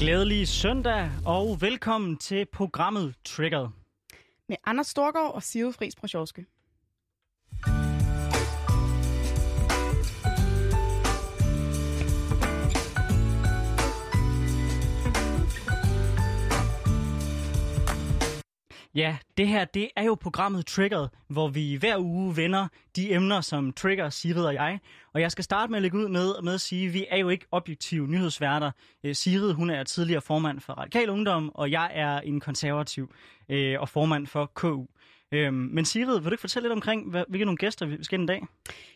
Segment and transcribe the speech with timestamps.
[0.00, 3.68] Glædelig søndag, og velkommen til programmet Triggered.
[4.48, 6.46] Med Anders Storgård og Sive Friis Brosjovske.
[18.94, 23.40] Ja, det her det er jo programmet Triggered, hvor vi hver uge vender de emner,
[23.40, 24.80] som trigger Sigrid og jeg.
[25.12, 27.16] Og jeg skal starte med at lægge ud med, med at sige, at vi er
[27.16, 28.70] jo ikke objektive nyhedsværter.
[29.04, 33.14] Øh, hun er tidligere formand for Radikal Ungdom, og jeg er en konservativ
[33.48, 34.84] øh, og formand for KU.
[35.32, 38.22] Øhm, men Sigrid, vil du ikke fortælle lidt omkring, hvad, hvilke nogle gæster vi skal
[38.22, 38.46] i dag?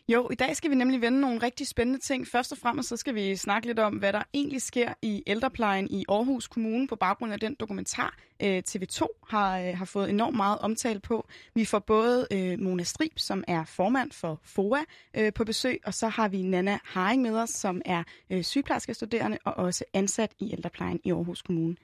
[0.07, 2.27] Jo, i dag skal vi nemlig vende nogle rigtig spændende ting.
[2.27, 5.87] Først og fremmest så skal vi snakke lidt om, hvad der egentlig sker i ældreplejen
[5.91, 10.35] i Aarhus Kommune på baggrund af den dokumentar, øh, TV2 har, øh, har fået enormt
[10.35, 11.27] meget omtale på.
[11.53, 14.79] Vi får både øh, Mona Strib, som er formand for FOA,
[15.17, 19.37] øh, på besøg, og så har vi Nana Haring med os, som er øh, sygeplejerskestuderende
[19.45, 21.75] og også ansat i ældreplejen i Aarhus Kommune.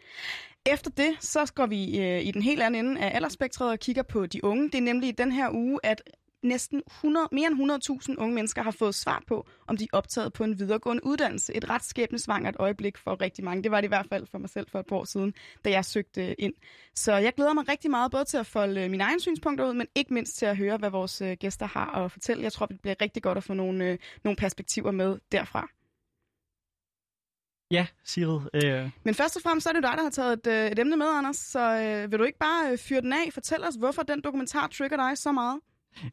[0.65, 4.03] Efter det, så går vi øh, i den helt anden ende af aldersspektret og kigger
[4.03, 4.65] på de unge.
[4.65, 6.01] Det er nemlig i den her uge, at
[6.43, 10.33] næsten 100, mere end 100.000 unge mennesker har fået svar på, om de er optaget
[10.33, 11.55] på en videregående uddannelse.
[11.55, 13.63] Et ret skæbnesvangert øjeblik for rigtig mange.
[13.63, 15.33] Det var det i hvert fald for mig selv for et par år siden,
[15.65, 16.53] da jeg søgte ind.
[16.95, 19.73] Så jeg glæder mig rigtig meget både til at folde øh, mine egne synspunkter ud,
[19.73, 22.43] men ikke mindst til at høre, hvad vores øh, gæster har at fortælle.
[22.43, 25.67] Jeg tror, det bliver rigtig godt at få nogle, øh, nogle perspektiver med derfra.
[27.71, 28.39] Ja, Sigrid.
[28.53, 28.89] Øh...
[29.03, 30.97] Men først og fremmest så er det dig, der har taget et, øh, et emne
[30.97, 31.35] med, Anders.
[31.35, 33.33] Så øh, vil du ikke bare øh, fyre den af?
[33.33, 35.59] Fortæl os, hvorfor den dokumentar trigger dig så meget?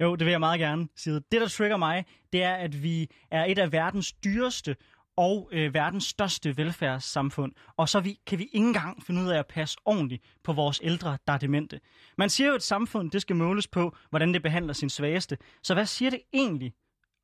[0.01, 1.21] Jo, det vil jeg meget gerne, Sigrid.
[1.33, 4.77] Det, der trigger mig, det er, at vi er et af verdens dyreste
[5.17, 7.53] og øh, verdens største velfærdssamfund.
[7.77, 10.81] Og så vi, kan vi ikke engang finde ud af at passe ordentligt på vores
[10.83, 11.81] ældre, der er demente.
[12.19, 15.39] Man siger jo, at et samfund det skal måles på, hvordan det behandler sin svageste.
[15.63, 16.73] Så hvad siger det egentlig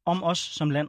[0.07, 0.89] om os som land?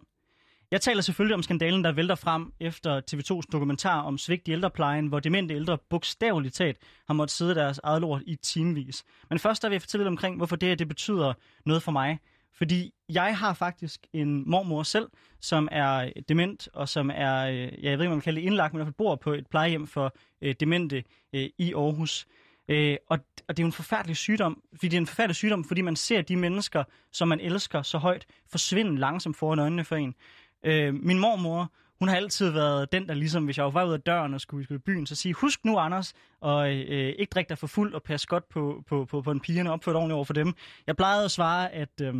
[0.75, 5.07] Jeg taler selvfølgelig om skandalen, der vælter frem efter TV2's dokumentar om svigt i ældreplejen,
[5.07, 6.77] hvor demente ældre bogstaveligt talt
[7.07, 9.03] har måttet sidde deres eget lort i timevis.
[9.29, 11.33] Men først der vil jeg fortælle lidt omkring, hvorfor det, det betyder
[11.65, 12.19] noget for mig.
[12.57, 15.09] Fordi jeg har faktisk en mormor selv,
[15.41, 18.41] som er øh, dement, og som er, øh, jeg ved ikke, om man kan kalde
[18.41, 21.73] det indlagt, men i hvert fald bor på et plejehjem for øh, demente øh, i
[21.73, 22.27] Aarhus.
[22.69, 25.63] Øh, og, og det er jo en forfærdelig sygdom, fordi det er en forfærdelig sygdom,
[25.63, 29.95] fordi man ser de mennesker, som man elsker så højt, forsvinde langsomt foran øjnene for
[29.95, 30.15] en.
[30.65, 34.01] Øh, min mormor, hun har altid været den, der ligesom, hvis jeg var ud af
[34.01, 37.49] døren og skulle, skulle i byen, så sige, husk nu, Anders, og øh, ikke drikke
[37.49, 40.15] dig for fuld og passe godt på, på, på, på en pigerne og opføre ordentligt
[40.15, 40.53] over for dem.
[40.87, 42.01] Jeg plejede at svare, at...
[42.01, 42.15] Øh,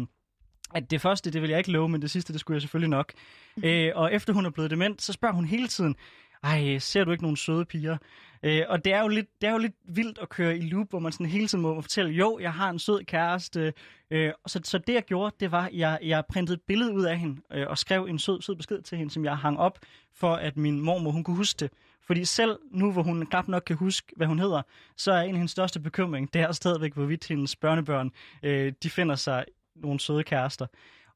[0.73, 2.89] at det første, det vil jeg ikke love, men det sidste, det skulle jeg selvfølgelig
[2.89, 3.13] nok.
[3.55, 3.63] Mm.
[3.63, 5.95] Øh, og efter hun er blevet dement, så spørger hun hele tiden,
[6.45, 7.97] ej, ser du ikke nogen søde piger?
[8.43, 10.89] Øh, og det er, jo lidt, det er jo lidt vildt at køre i loop,
[10.89, 13.73] hvor man sådan hele tiden må fortælle, jo, jeg har en sød kæreste.
[14.11, 17.03] Øh, så, så det jeg gjorde, det var, at jeg, jeg printede et billede ud
[17.03, 19.79] af hende, øh, og skrev en sød, sød besked til hende, som jeg hang op,
[20.13, 21.71] for at min mormor, hun kunne huske det.
[22.07, 24.61] Fordi selv nu, hvor hun knap nok kan huske, hvad hun hedder,
[24.97, 28.11] så er en af hendes største bekymring, det er stadigvæk, hvorvidt hendes børnebørn,
[28.43, 29.45] øh, de finder sig
[29.75, 30.67] nogle søde kærester.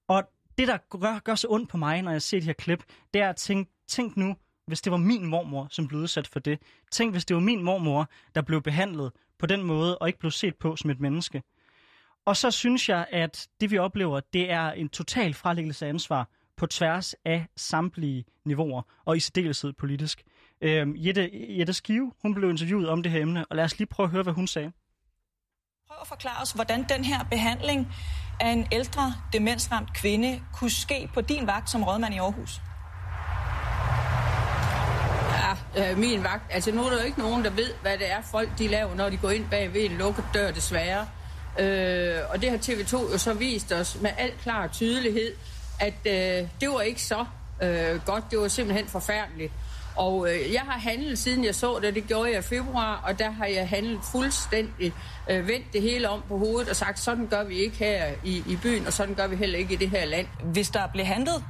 [0.07, 0.23] Og
[0.57, 3.21] det, der gør, gør så ondt på mig, når jeg ser de her klip, det
[3.21, 4.35] er at tænke, tænk nu,
[4.69, 6.59] hvis det var min mormor, som blev udsat for det.
[6.91, 10.31] Tænk, hvis det var min mormor, der blev behandlet på den måde, og ikke blev
[10.31, 11.43] set på som et menneske.
[12.25, 16.29] Og så synes jeg, at det vi oplever, det er en total frelæggelse af ansvar
[16.57, 20.23] på tværs af samtlige niveauer, og i særdeleshed politisk.
[20.61, 23.87] Øhm, Jette, Jette Skive, hun blev interviewet om det her emne, og lad os lige
[23.87, 24.71] prøve at høre, hvad hun sagde.
[25.87, 27.87] Prøv at forklare os, hvordan den her behandling
[28.39, 32.61] af en ældre demensramt kvinde kunne ske på din vagt som rådmand i Aarhus
[35.77, 36.43] øh, min vagt.
[36.49, 38.95] Altså nu er der jo ikke nogen, der ved, hvad det er, folk de laver,
[38.95, 41.07] når de går ind bag ved en lukket dør, desværre.
[41.59, 45.31] Øh, og det har TV2 jo så vist os med al klar tydelighed,
[45.79, 47.25] at øh, det var ikke så
[47.61, 48.23] øh, godt.
[48.31, 49.53] Det var simpelthen forfærdeligt.
[49.95, 53.19] Og øh, jeg har handlet, siden jeg så det, det gjorde jeg i februar, og
[53.19, 54.93] der har jeg handlet fuldstændig,
[55.29, 58.43] øh, vendt det hele om på hovedet og sagt, sådan gør vi ikke her i,
[58.47, 60.27] i byen, og sådan gør vi heller ikke i det her land.
[60.43, 61.43] Hvis der blev handlet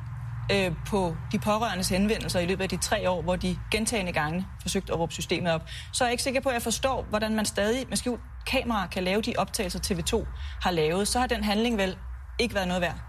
[0.52, 4.48] øh, på de pårørendes henvendelser i løbet af de tre år, hvor de gentagende gange
[4.62, 5.62] forsøgte at råbe systemet op,
[5.94, 8.88] så er jeg ikke sikker på, at jeg forstår, hvordan man stadig med skjult kamera
[8.88, 10.28] kan lave de optagelser, TV2
[10.62, 11.08] har lavet.
[11.08, 11.98] Så har den handling vel
[12.40, 13.00] ikke været noget værd.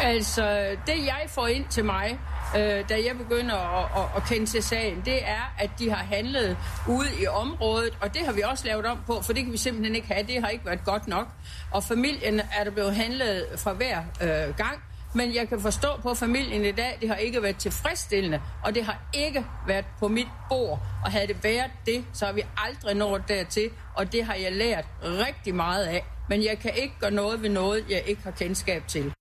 [0.00, 2.18] Altså, det jeg får ind til mig,
[2.56, 6.04] øh, da jeg begynder at, at, at kende til sagen, det er, at de har
[6.04, 6.56] handlet
[6.88, 9.58] ude i området, og det har vi også lavet om på, for det kan vi
[9.58, 10.26] simpelthen ikke have.
[10.26, 11.28] Det har ikke været godt nok.
[11.70, 14.82] Og familien er der blevet handlet fra hver øh, gang,
[15.14, 18.84] men jeg kan forstå på familien i dag, det har ikke været tilfredsstillende, og det
[18.84, 20.80] har ikke været på mit bord.
[21.04, 24.52] Og havde det været det, så har vi aldrig nået dertil, og det har jeg
[24.52, 26.04] lært rigtig meget af.
[26.28, 29.12] Men jeg kan ikke gøre noget ved noget, jeg ikke har kendskab til.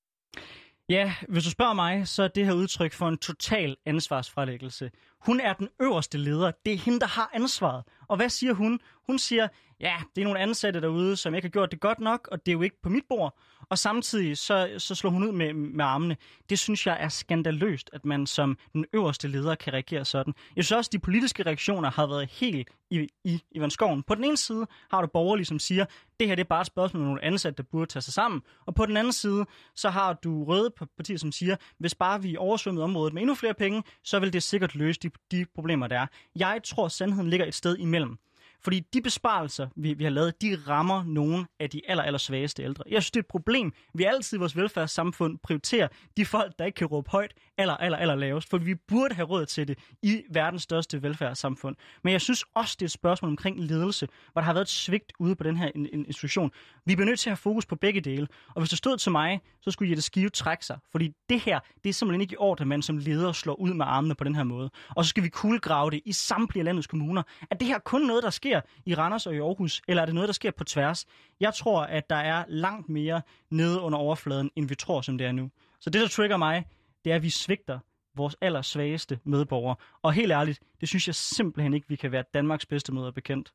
[0.90, 4.92] Ja, hvis du spørger mig, så er det her udtryk for en total ansvarsfralæggelse.
[5.26, 6.52] Hun er den øverste leder.
[6.66, 7.84] Det er hende, der har ansvaret.
[8.08, 8.80] Og hvad siger hun?
[9.08, 9.48] Hun siger,
[9.80, 12.52] ja, det er nogle ansatte derude, som ikke har gjort det godt nok, og det
[12.52, 13.38] er jo ikke på mit bord.
[13.70, 16.18] Og samtidig så, så slår hun ud med, med armene.
[16.50, 20.34] Det synes jeg er skandaløst, at man som den øverste leder kan reagere sådan.
[20.56, 24.04] Jeg synes også, at de politiske reaktioner har været helt i, i i Skoven.
[24.04, 25.86] På den ene side har du borgerlige, som siger,
[26.20, 28.42] det her det er bare et spørgsmål om nogle ansatte, der burde tage sig sammen.
[28.66, 29.46] Og på den anden side,
[29.76, 33.54] så har du røde partier, som siger, hvis bare vi oversvømmede området med endnu flere
[33.54, 36.08] penge, så vil det sikkert løse de, de problemer, der er.
[36.36, 37.97] Jeg tror, sandheden ligger et sted imellem.
[37.98, 38.27] film.
[38.62, 42.64] Fordi de besparelser, vi, vi har lavet, de rammer nogle af de aller, aller svageste
[42.64, 42.84] ældre.
[42.90, 43.74] Jeg synes, det er et problem.
[43.94, 45.88] Vi altid i vores velfærdssamfund prioriterer
[46.18, 48.50] de folk, der ikke kan råbe højt, aller, aller, aller lavest.
[48.50, 51.76] For vi burde have råd til det i verdens største velfærdssamfund.
[52.04, 54.70] Men jeg synes også, det er et spørgsmål omkring ledelse, hvor der har været et
[54.70, 56.52] svigt ude på den her institution.
[56.86, 58.28] Vi bliver nødt til at have fokus på begge dele.
[58.56, 60.78] Og hvis det stod til mig, så skulle Jette Skive trække sig.
[60.92, 63.74] Fordi det her, det er simpelthen ikke i orden, at man som leder slår ud
[63.74, 64.70] med armene på den her måde.
[64.96, 67.24] Og så skal vi kuglegrave det i samtlige landets kommuner.
[67.52, 68.47] At det her kun noget, der sker
[68.86, 71.06] i Randers og i Aarhus, eller er det noget, der sker på tværs?
[71.40, 75.28] Jeg tror, at der er langt mere nede under overfladen, end vi tror, som det
[75.28, 75.50] er nu.
[75.80, 76.66] Så det, der trigger mig,
[77.06, 77.80] det er, at vi svigter
[78.16, 79.76] vores allersvageste medborgere.
[80.02, 83.54] Og helt ærligt, det synes jeg simpelthen ikke, vi kan være Danmarks bedste møder bekendt.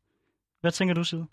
[0.60, 1.26] Hvad tænker du, Side?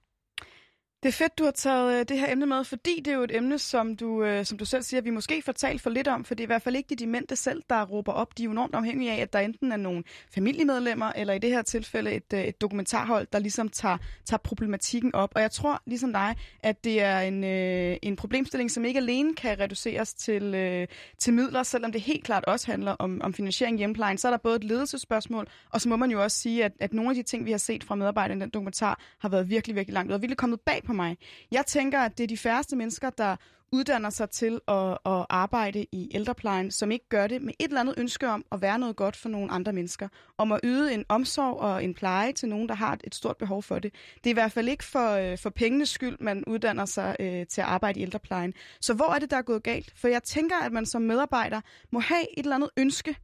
[1.04, 3.24] Det er fedt, du har taget øh, det her emne med, fordi det er jo
[3.24, 6.08] et emne, som du, øh, som du selv siger, vi måske får talt for lidt
[6.08, 8.38] om, for det er i hvert fald ikke de demente selv, der råber op.
[8.38, 10.04] De er jo enormt afhængige af, at der enten er nogle
[10.34, 15.16] familiemedlemmer, eller i det her tilfælde et, øh, et dokumentarhold, der ligesom tager, tager problematikken
[15.16, 15.32] op.
[15.36, 19.36] Og jeg tror, ligesom dig, at det er en, øh, en problemstilling, som ikke alene
[19.36, 20.88] kan reduceres til, øh,
[21.18, 24.18] til midler, selvom det helt klart også handler om, om finansiering i hjemplejen.
[24.18, 26.94] Så er der både et ledelsesspørgsmål, og så må man jo også sige, at, at
[26.94, 29.76] nogle af de ting, vi har set fra medarbejderne i den dokumentar, har været virkelig,
[29.76, 31.18] virkelig langt ud, og virkelig kommet bag på mig.
[31.52, 33.36] Jeg tænker, at det er de færreste mennesker, der
[33.72, 37.80] uddanner sig til at, at arbejde i ældreplejen, som ikke gør det med et eller
[37.80, 40.08] andet ønske om at være noget godt for nogle andre mennesker.
[40.38, 43.64] Om at yde en omsorg og en pleje til nogen, der har et stort behov
[43.64, 43.94] for det.
[44.24, 47.48] Det er i hvert fald ikke for, øh, for pengenes skyld, man uddanner sig øh,
[47.48, 48.54] til at arbejde i ældreplejen.
[48.82, 49.94] Så hvor er det, der er gået galt?
[49.96, 53.16] For jeg tænker, at man som medarbejder må have et eller andet ønske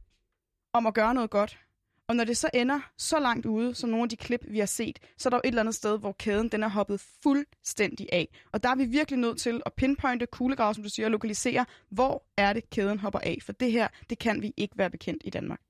[0.72, 1.58] om at gøre noget godt
[2.08, 4.66] og når det så ender så langt ude, som nogle af de klip, vi har
[4.66, 8.08] set, så er der jo et eller andet sted, hvor kæden den er hoppet fuldstændig
[8.12, 8.28] af.
[8.52, 11.66] Og der er vi virkelig nødt til at pinpointe, kuglegrave, som du siger, og lokalisere,
[11.90, 13.38] hvor er det, kæden hopper af.
[13.42, 15.60] For det her, det kan vi ikke være bekendt i Danmark.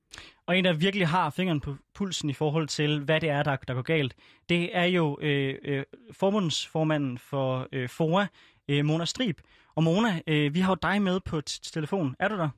[0.45, 3.55] Og en, der virkelig har fingeren på pulsen i forhold til, hvad det er, der,
[3.55, 4.15] der går galt,
[4.49, 8.25] det er jo øh, øh, forbundsformanden for øh, FOA,
[8.67, 9.41] øh, Mona Strib.
[9.75, 12.15] Og Mona, øh, vi har jo dig med på telefon.
[12.19, 12.49] Er du der?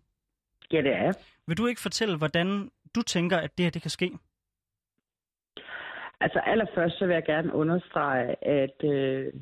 [0.72, 1.14] Ja, det er
[1.48, 4.12] Vil du ikke fortælle, hvordan du tænker, at det her det kan ske?
[6.22, 9.34] Altså allerførst så vil jeg gerne understrege, at øh,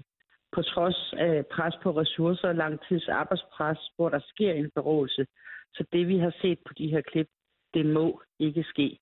[0.52, 5.26] på trods af pres på ressourcer og langtids arbejdspres, hvor der sker en forrådelse,
[5.74, 7.28] så det vi har set på de her klip,
[7.74, 9.00] det må ikke ske.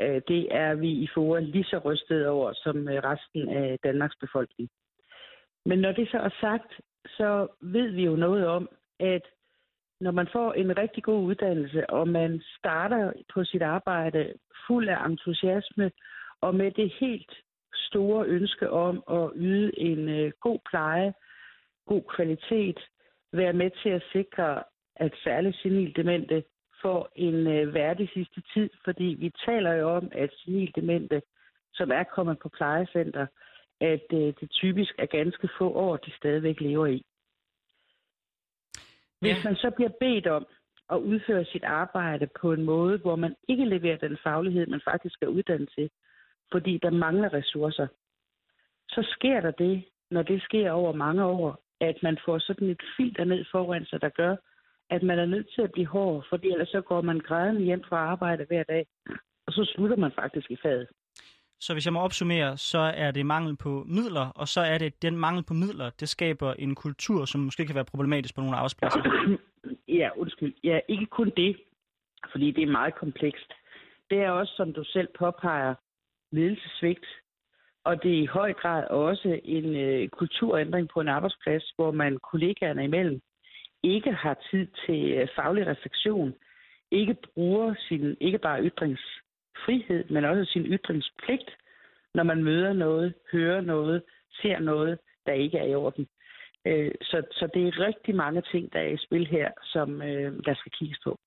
[0.00, 4.16] Øh, det er vi i FOA lige så rystet over som øh, resten af Danmarks
[4.20, 4.68] befolkning.
[5.64, 8.68] Men når det så er sagt, så ved vi jo noget om,
[9.00, 9.22] at
[10.00, 14.32] når man får en rigtig god uddannelse, og man starter på sit arbejde
[14.66, 15.90] fuld af entusiasme,
[16.40, 17.32] og med det helt
[17.74, 21.12] store ønske om at yde en øh, god pleje,
[21.86, 22.78] god kvalitet,
[23.32, 24.62] være med til at sikre,
[24.96, 26.44] at særligt senildemente
[26.82, 31.22] får en øh, værdig sidste tid, fordi vi taler jo om, at senildemente,
[31.74, 33.26] som er kommet på plejecenter,
[33.80, 37.04] at øh, det typisk er ganske få år, de stadigvæk lever i.
[39.20, 39.44] Hvis ja.
[39.44, 40.46] man så bliver bedt om
[40.90, 45.22] at udføre sit arbejde på en måde, hvor man ikke leverer den faglighed, man faktisk
[45.22, 45.90] er uddannet til,
[46.52, 47.86] fordi der mangler ressourcer,
[48.88, 52.82] så sker der det, når det sker over mange år, at man får sådan et
[52.96, 54.36] filter ned foran sig, der gør,
[54.90, 57.82] at man er nødt til at blive hård, fordi ellers så går man grædende hjem
[57.88, 58.86] fra arbejde hver dag,
[59.46, 60.88] og så slutter man faktisk i fadet.
[61.60, 65.02] Så hvis jeg må opsummere, så er det mangel på midler, og så er det
[65.02, 68.56] den mangel på midler, det skaber en kultur, som måske kan være problematisk på nogle
[68.56, 69.00] arbejdspladser.
[69.88, 70.54] Ja, undskyld.
[70.64, 71.56] Ja, ikke kun det,
[72.32, 73.52] fordi det er meget komplekst.
[74.10, 75.74] Det er også, som du selv påpeger,
[76.32, 77.06] ledelsesvigt,
[77.84, 82.18] og det er i høj grad også en øh, kulturændring på en arbejdsplads, hvor man
[82.30, 83.20] kollegaerne imellem
[83.82, 86.34] ikke har tid til øh, faglig refleksion,
[86.90, 89.02] ikke bruger sin ikke bare ytrings
[89.64, 91.50] frihed, men også sin ytringspligt,
[92.14, 94.02] når man møder noget, hører noget,
[94.42, 96.06] ser noget, der ikke er i orden.
[96.66, 100.44] Øh, så, så det er rigtig mange ting, der er i spil her, som øh,
[100.44, 101.18] der skal kigges på.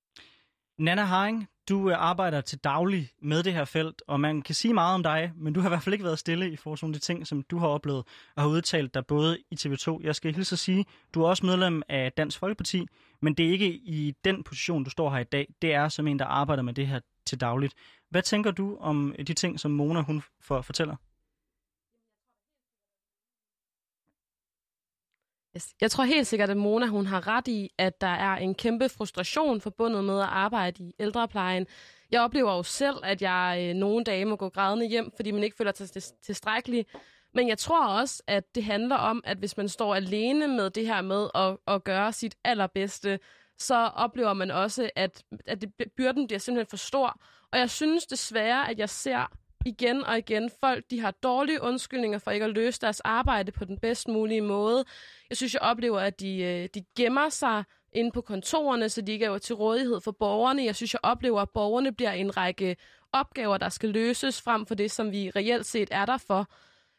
[0.77, 4.73] Nana Haring, du øh, arbejder til daglig med det her felt, og man kan sige
[4.73, 6.93] meget om dig, men du har i hvert fald ikke været stille i forhold til
[6.93, 8.03] de ting, som du har oplevet
[8.35, 9.99] og har udtalt dig både i TV2.
[10.03, 12.85] Jeg skal hilse at sige, du er også medlem af Dansk Folkeparti,
[13.21, 15.47] men det er ikke i den position, du står her i dag.
[15.61, 17.73] Det er som en, der arbejder med det her til dagligt.
[18.11, 20.95] Hvad tænker du om øh, de ting, som Mona hun for, fortæller?
[25.55, 25.75] Yes.
[25.81, 28.89] Jeg tror helt sikkert, at Mona hun har ret i, at der er en kæmpe
[28.89, 31.67] frustration forbundet med at arbejde i ældreplejen.
[32.11, 35.43] Jeg oplever jo selv, at jeg øh, nogle dage må gå grædende hjem, fordi man
[35.43, 36.85] ikke føler sig tilstrækkelig.
[37.33, 40.87] Men jeg tror også, at det handler om, at hvis man står alene med det
[40.87, 43.19] her med at, at gøre sit allerbedste,
[43.57, 47.21] så oplever man også, at, at det, byrden bliver simpelthen for stor.
[47.51, 49.31] Og jeg synes desværre, at jeg ser
[49.65, 53.65] igen og igen folk, de har dårlige undskyldninger for ikke at løse deres arbejde på
[53.65, 54.85] den bedst mulige måde.
[55.29, 59.11] Jeg synes, jeg oplever, at de, øh, de gemmer sig inde på kontorerne, så de
[59.11, 60.63] ikke er til rådighed for borgerne.
[60.63, 62.75] Jeg synes, jeg oplever, at borgerne bliver en række
[63.11, 66.47] opgaver, der skal løses frem for det, som vi reelt set er der for.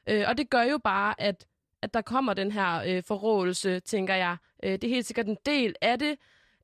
[0.07, 1.47] Øh, og det gør jo bare, at,
[1.83, 4.37] at der kommer den her øh, forrådelse, tænker jeg.
[4.63, 6.17] Øh, det er helt sikkert en del af det.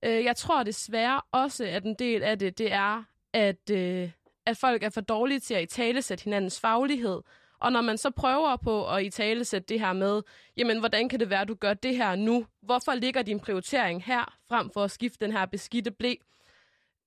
[0.03, 4.11] Øh, jeg tror desværre også, at en del af det, det er, at, øh,
[4.47, 7.21] at folk er for dårlige til at italesætte hinandens faglighed.
[7.61, 10.23] Og når man så prøver på at italesætte det her med,
[10.57, 12.47] jamen, hvordan kan det være, at du gør det her nu?
[12.63, 16.15] Hvorfor ligger din prioritering her, frem for at skifte den her beskidte blæ?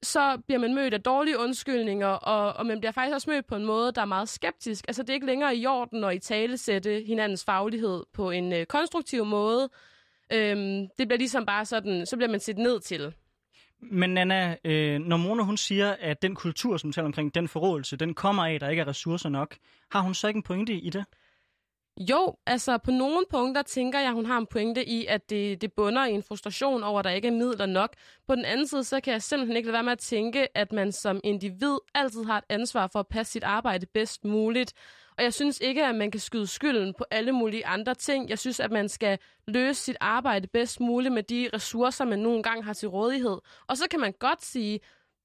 [0.03, 3.55] så bliver man mødt af dårlige undskyldninger, og, og man bliver faktisk også mødt på
[3.55, 4.85] en måde, der er meget skeptisk.
[4.87, 8.53] Altså, det er ikke længere i orden at i tale sætte hinandens faglighed på en
[8.53, 9.69] øh, konstruktiv måde.
[10.33, 13.13] Øhm, det bliver ligesom bare sådan, så bliver man set ned til.
[13.81, 17.97] Men Nana, øh, når Mona hun siger, at den kultur, som taler omkring den forrådelse,
[17.97, 19.55] den kommer af, at der ikke er ressourcer nok,
[19.91, 21.05] har hun så ikke en pointe i det?
[21.99, 25.73] Jo, altså på nogle punkter tænker jeg, hun har en pointe i, at det, det
[25.73, 27.95] bunder i en frustration over, at der ikke er midler nok.
[28.27, 30.71] På den anden side, så kan jeg simpelthen ikke lade være med at tænke, at
[30.71, 34.73] man som individ altid har et ansvar for at passe sit arbejde bedst muligt.
[35.17, 38.29] Og jeg synes ikke, at man kan skyde skylden på alle mulige andre ting.
[38.29, 42.43] Jeg synes, at man skal løse sit arbejde bedst muligt med de ressourcer, man nogle
[42.43, 43.37] gange har til rådighed.
[43.67, 44.79] Og så kan man godt sige,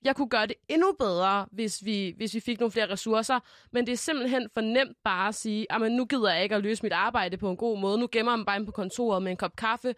[0.04, 3.40] jeg kunne gøre det endnu bedre, hvis vi, hvis vi fik nogle flere ressourcer.
[3.72, 6.62] Men det er simpelthen for nemt bare at sige, at nu gider jeg ikke at
[6.62, 7.98] løse mit arbejde på en god måde.
[7.98, 9.94] Nu gemmer man bare ind på kontoret med en kop kaffe,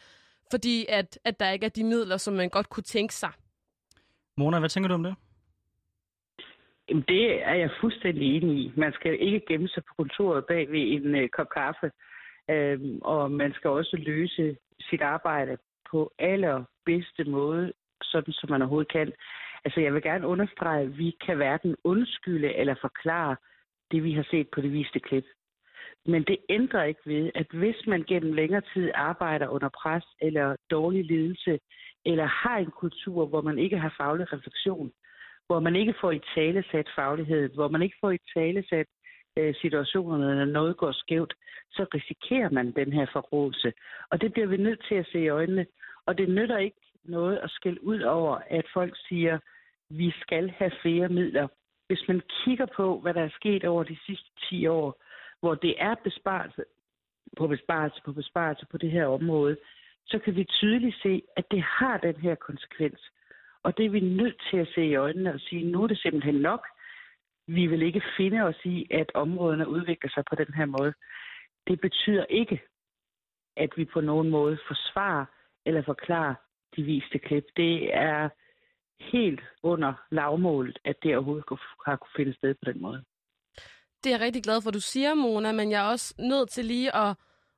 [0.51, 3.31] fordi at, at der ikke er de midler, som man godt kunne tænke sig.
[4.37, 5.15] Mona, hvad tænker du om det?
[6.89, 8.73] Jamen, det er jeg fuldstændig enig i.
[8.77, 11.91] Man skal ikke gemme sig på kontoret bag ved en øh, kop kaffe.
[12.51, 15.57] Øhm, og man skal også løse sit arbejde
[15.91, 19.13] på allerbedste måde, sådan som man overhovedet kan.
[19.65, 23.37] Altså, jeg vil gerne understrege, at vi kan hverken undskylde eller forklare
[23.91, 25.25] det, vi har set på det viste klip.
[26.07, 30.57] Men det ændrer ikke ved, at hvis man gennem længere tid arbejder under pres eller
[30.71, 31.59] dårlig ledelse,
[32.05, 34.93] eller har en kultur, hvor man ikke har faglig refleksion,
[35.47, 38.87] hvor man ikke får i tale sat faglighed, hvor man ikke får i tale sat
[39.39, 41.35] øh, situationerne, når noget går skævt,
[41.71, 43.73] så risikerer man den her forrådelse.
[44.11, 45.67] Og det bliver vi nødt til at se i øjnene.
[46.07, 49.39] Og det nytter ikke noget at skælde ud over, at folk siger,
[49.91, 51.49] vi skal have flere midler.
[51.87, 55.03] Hvis man kigger på, hvad der er sket over de sidste 10 år,
[55.41, 56.65] hvor det er besparelse
[57.37, 59.57] på besparelse på besparelse på det her område,
[60.07, 63.01] så kan vi tydeligt se, at det har den her konsekvens.
[63.63, 65.99] Og det er vi nødt til at se i øjnene og sige, nu er det
[65.99, 66.67] simpelthen nok.
[67.47, 70.93] Vi vil ikke finde os i, at områderne udvikler sig på den her måde.
[71.67, 72.63] Det betyder ikke,
[73.57, 75.25] at vi på nogen måde forsvarer
[75.67, 76.35] eller forklarer
[76.77, 77.45] de viste klip.
[77.57, 78.29] Det er
[79.01, 81.45] helt under lavmålet, at det overhovedet
[81.87, 83.05] har kunne finde sted på den måde.
[84.05, 86.51] Det er jeg rigtig glad for, at du siger, Mona, men jeg er også nødt
[86.51, 87.17] til lige at,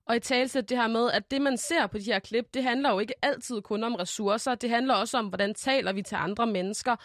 [0.09, 2.63] at i talsætte det her med, at det, man ser på de her klip, det
[2.63, 4.55] handler jo ikke altid kun om ressourcer.
[4.55, 6.97] Det handler også om, hvordan taler vi til andre mennesker.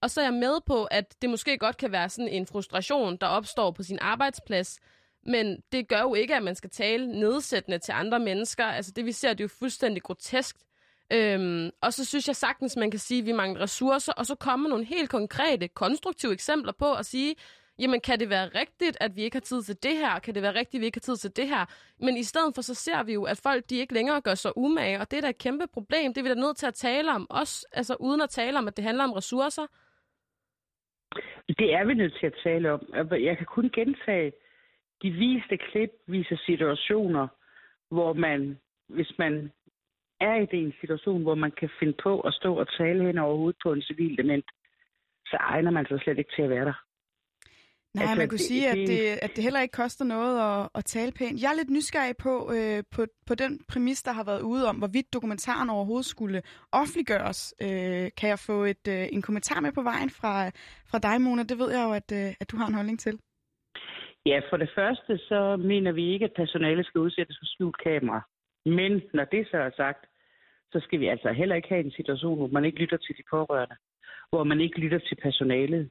[0.00, 3.16] Og så er jeg med på, at det måske godt kan være sådan en frustration,
[3.16, 4.80] der opstår på sin arbejdsplads,
[5.26, 8.64] men det gør jo ikke, at man skal tale nedsættende til andre mennesker.
[8.64, 10.56] Altså det, vi ser, det er jo fuldstændig grotesk.
[11.12, 14.34] Øhm, og så synes jeg sagtens, man kan sige, at vi mangler ressourcer, og så
[14.34, 17.34] kommer nogle helt konkrete, konstruktive eksempler på at sige,
[17.78, 20.18] jamen kan det være rigtigt, at vi ikke har tid til det her?
[20.18, 21.64] Kan det være rigtigt, at vi ikke har tid til det her?
[22.00, 24.52] Men i stedet for, så ser vi jo, at folk de ikke længere gør sig
[24.56, 26.14] umage, og det er da et kæmpe problem.
[26.14, 28.68] Det er vi da nødt til at tale om, også altså uden at tale om,
[28.68, 29.66] at det handler om ressourcer.
[31.48, 32.90] Det er vi nødt til at tale om.
[32.94, 34.32] Altså, jeg kan kun gentage,
[35.02, 37.28] de viste klip viser situationer,
[37.90, 38.58] hvor man,
[38.88, 39.52] hvis man
[40.24, 43.36] er i en situation, hvor man kan finde på at stå og tale hen over
[43.36, 44.46] hovedet på en civil dement,
[45.26, 46.78] så egner man sig slet ikke til at være der.
[47.94, 50.68] Nej, altså, man kunne det, sige, at det, at det heller ikke koster noget at,
[50.74, 51.42] at tale pænt.
[51.42, 54.76] Jeg er lidt nysgerrig på, øh, på, på den præmis, der har været ude om,
[54.76, 57.54] hvorvidt dokumentaren overhovedet skulle offentliggøres.
[57.62, 60.46] Øh, kan jeg få et, øh, en kommentar med på vejen fra,
[60.90, 61.42] fra dig, Mona?
[61.42, 63.18] Det ved jeg jo, at, øh, at du har en holdning til.
[64.26, 68.20] Ja, for det første, så mener vi ikke, at personale skal udsættes for skjult kamera.
[68.66, 70.04] Men når det så er sagt,
[70.74, 73.22] så skal vi altså heller ikke have en situation, hvor man ikke lytter til de
[73.30, 73.76] pårørende,
[74.30, 75.90] hvor man ikke lytter til personalet.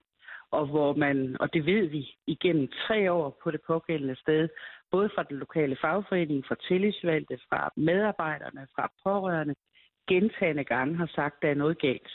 [0.58, 4.50] og hvor man, og det ved vi, igennem tre år på det pågældende sted,
[4.92, 9.56] både fra den lokale fagforening, fra tillidsvalgte, fra medarbejderne, fra pårørende,
[10.08, 12.14] gentagende gange har sagt, at der er noget galt.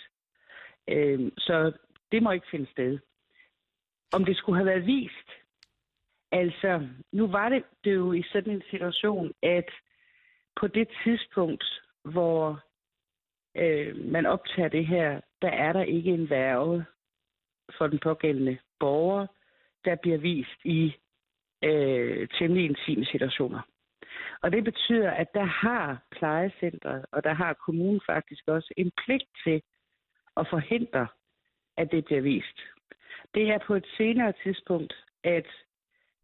[0.88, 1.72] Øh, så
[2.12, 2.98] det må ikke finde sted.
[4.12, 5.28] Om det skulle have været vist,
[6.32, 9.70] altså, nu var det, det jo i sådan en situation, at
[10.60, 11.64] på det tidspunkt,
[12.08, 12.60] hvor
[13.56, 16.84] øh, man optager det her, der er der ikke en værve
[17.78, 19.26] for den pågældende borger,
[19.84, 20.94] der bliver vist i
[21.64, 23.60] øh, temmelig intime situationer.
[24.42, 29.28] Og det betyder, at der har plejecentret, og der har kommunen faktisk også en pligt
[29.44, 29.62] til
[30.36, 31.06] at forhindre,
[31.76, 32.58] at det bliver vist.
[33.34, 35.46] Det er på et senere tidspunkt, at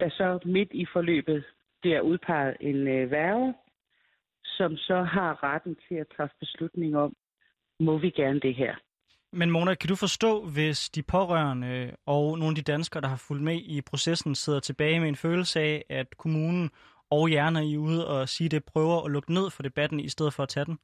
[0.01, 1.45] der så midt i forløbet
[1.81, 3.55] bliver udpeget en øh, værge,
[4.57, 7.17] som så har retten til at træffe beslutning om,
[7.81, 8.75] må vi gerne det her.
[9.33, 13.25] Men Mona, kan du forstå, hvis de pårørende og nogle af de danskere, der har
[13.29, 16.71] fulgt med i processen, sidder tilbage med en følelse af, at kommunen
[17.11, 20.35] og jer, I ude og sige det, prøver at lukke ned for debatten, i stedet
[20.35, 20.79] for at tage den?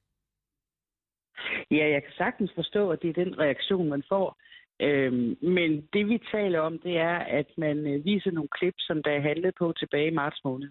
[1.71, 4.39] Ja, jeg kan sagtens forstå, at det er den reaktion, man får.
[4.81, 9.03] Øhm, men det vi taler om, det er, at man øh, viser nogle klip, som
[9.03, 10.71] der er handlet på tilbage i marts måned.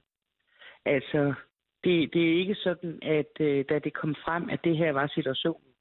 [0.86, 1.34] Altså,
[1.84, 5.08] det, det er ikke sådan, at øh, da det kom frem, at det her var
[5.08, 5.72] situationen,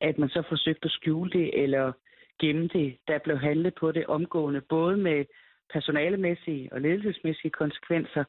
[0.00, 1.92] at man så forsøgte at skjule det eller
[2.40, 2.96] gemme det.
[3.08, 5.24] Der blev handlet på det omgående, både med
[5.72, 8.24] personalemæssige og ledelsesmæssige konsekvenser,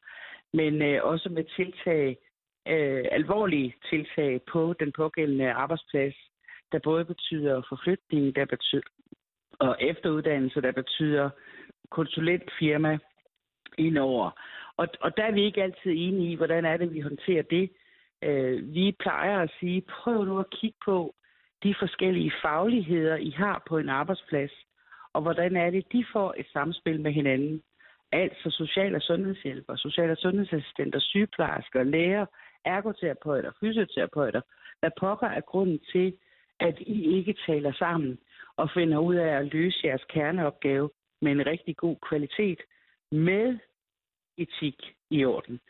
[0.52, 2.16] men øh, også med tiltag,
[2.68, 6.14] øh, alvorlige tiltag på den pågældende arbejdsplads,
[6.72, 8.88] der både betyder forflytning, der betyder
[9.58, 11.30] og efteruddannelse, der betyder
[11.90, 12.98] konsulentfirma
[13.78, 14.30] indover.
[14.76, 17.70] Og, og der er vi ikke altid enige i, hvordan er det, vi håndterer det.
[18.22, 21.14] Øh, vi plejer at sige, prøv nu at kigge på
[21.62, 24.52] de forskellige fagligheder, I har på en arbejdsplads,
[25.12, 27.62] og hvordan er det, de får et samspil med hinanden.
[28.12, 32.26] Altså social- og sundhedshjælper, social- og sundhedsassistenter, sygeplejersker, læger,
[32.64, 34.40] ergoterapeuter, fysioterapeuter.
[34.80, 36.16] Hvad pokker er grunden til,
[36.60, 38.18] at I ikke taler sammen
[38.56, 40.90] og finder ud af at løse jeres kerneopgave
[41.22, 42.60] med en rigtig god kvalitet,
[43.12, 43.58] med
[44.38, 45.60] etik i orden,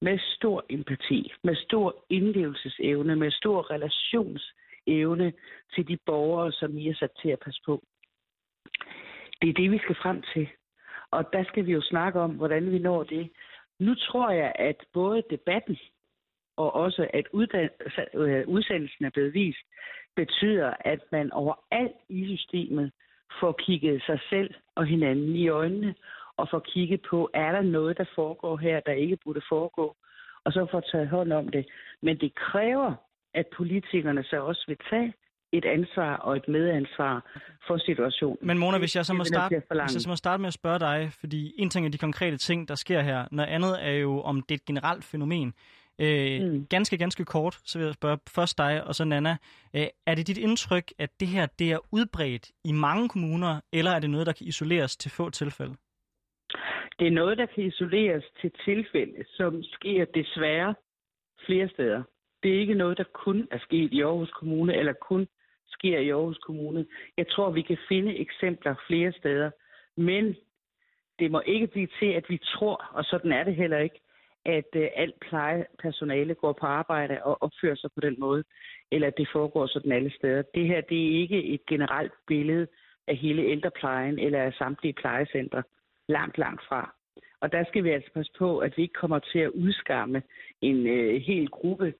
[0.00, 5.32] med stor empati, med stor indlevelsesevne, med stor relationsevne
[5.74, 7.82] til de borgere, som I er sat til at passe på.
[9.42, 10.48] Det er det, vi skal frem til.
[11.10, 13.30] Og der skal vi jo snakke om, hvordan vi når det.
[13.78, 15.78] Nu tror jeg, at både debatten
[16.56, 17.26] og også at
[18.14, 19.58] øh, udsendelsen er blevet vist,
[20.16, 22.92] betyder, at man overalt i systemet
[23.40, 25.94] får kigget sig selv og hinanden i øjnene,
[26.36, 29.96] og får kigget på, er der noget, der foregår her, der ikke burde foregå,
[30.44, 31.66] og så får taget hånd om det.
[32.02, 32.94] Men det kræver,
[33.34, 35.12] at politikerne så også vil tage
[35.52, 37.14] et ansvar og et medansvar
[37.66, 38.38] for situationen.
[38.40, 40.78] Men Mona, hvis jeg så må starte, hvis jeg så må starte med at spørge
[40.78, 44.20] dig, fordi en ting er de konkrete ting, der sker her, noget andet er jo,
[44.20, 45.54] om det er et generelt fænomen.
[45.98, 46.66] Øh, mm.
[46.66, 49.36] Ganske, ganske kort, så vil jeg spørge først dig og så Nana.
[49.74, 53.90] Øh, er det dit indtryk, at det her det er udbredt i mange kommuner, eller
[53.90, 55.74] er det noget, der kan isoleres til få tilfælde?
[56.98, 60.74] Det er noget, der kan isoleres til tilfælde, som sker desværre
[61.46, 62.02] flere steder.
[62.42, 65.28] Det er ikke noget, der kun er sket i Aarhus Kommune, eller kun
[65.66, 66.86] sker i Aarhus Kommune.
[67.16, 69.50] Jeg tror, vi kan finde eksempler flere steder.
[69.96, 70.36] Men
[71.18, 74.00] det må ikke blive til, at vi tror, og sådan er det heller ikke,
[74.44, 78.44] at øh, alt plejepersonale går på arbejde og opfører sig på den måde,
[78.90, 80.42] eller at det foregår sådan alle steder.
[80.54, 82.66] Det her det er ikke et generelt billede
[83.08, 85.62] af hele ældreplejen eller af samtlige plejecentre.
[86.08, 86.94] Langt, langt fra.
[87.40, 90.22] Og der skal vi altså passe på, at vi ikke kommer til at udskamme
[90.60, 91.94] en øh, hel gruppe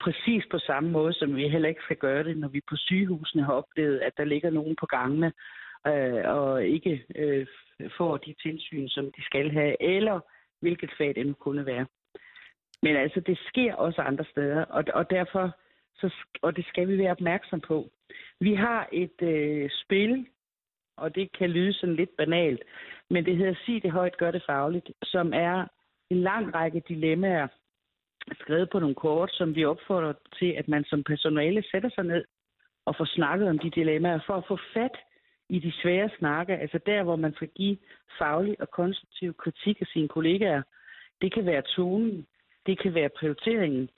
[0.00, 3.44] præcis på samme måde, som vi heller ikke skal gøre det, når vi på sygehusene
[3.44, 5.32] har oplevet, at der ligger nogen på gangene
[5.86, 7.46] øh, og ikke øh,
[7.96, 10.20] får de tilsyn, som de skal have, eller
[10.60, 11.86] hvilket fag det nu kunne være.
[12.82, 15.56] Men altså, det sker også andre steder, og, og derfor,
[15.94, 17.90] så, og det skal vi være opmærksom på.
[18.40, 20.26] Vi har et øh, spil,
[21.00, 22.62] og det kan lyde sådan lidt banalt,
[23.10, 25.66] men det hedder Sig det højt, gør det fagligt, som er
[26.10, 27.48] en lang række dilemmaer,
[28.40, 32.24] skrevet på nogle kort, som vi opfordrer til, at man som personale sætter sig ned
[32.86, 34.96] og får snakket om de dilemmaer, for at få fat
[35.48, 37.76] i de svære snakke, altså der, hvor man skal give
[38.18, 40.62] faglig og konstruktiv kritik af sine kollegaer.
[41.22, 42.26] Det kan være tonen,
[42.66, 43.88] det kan være prioriteringen,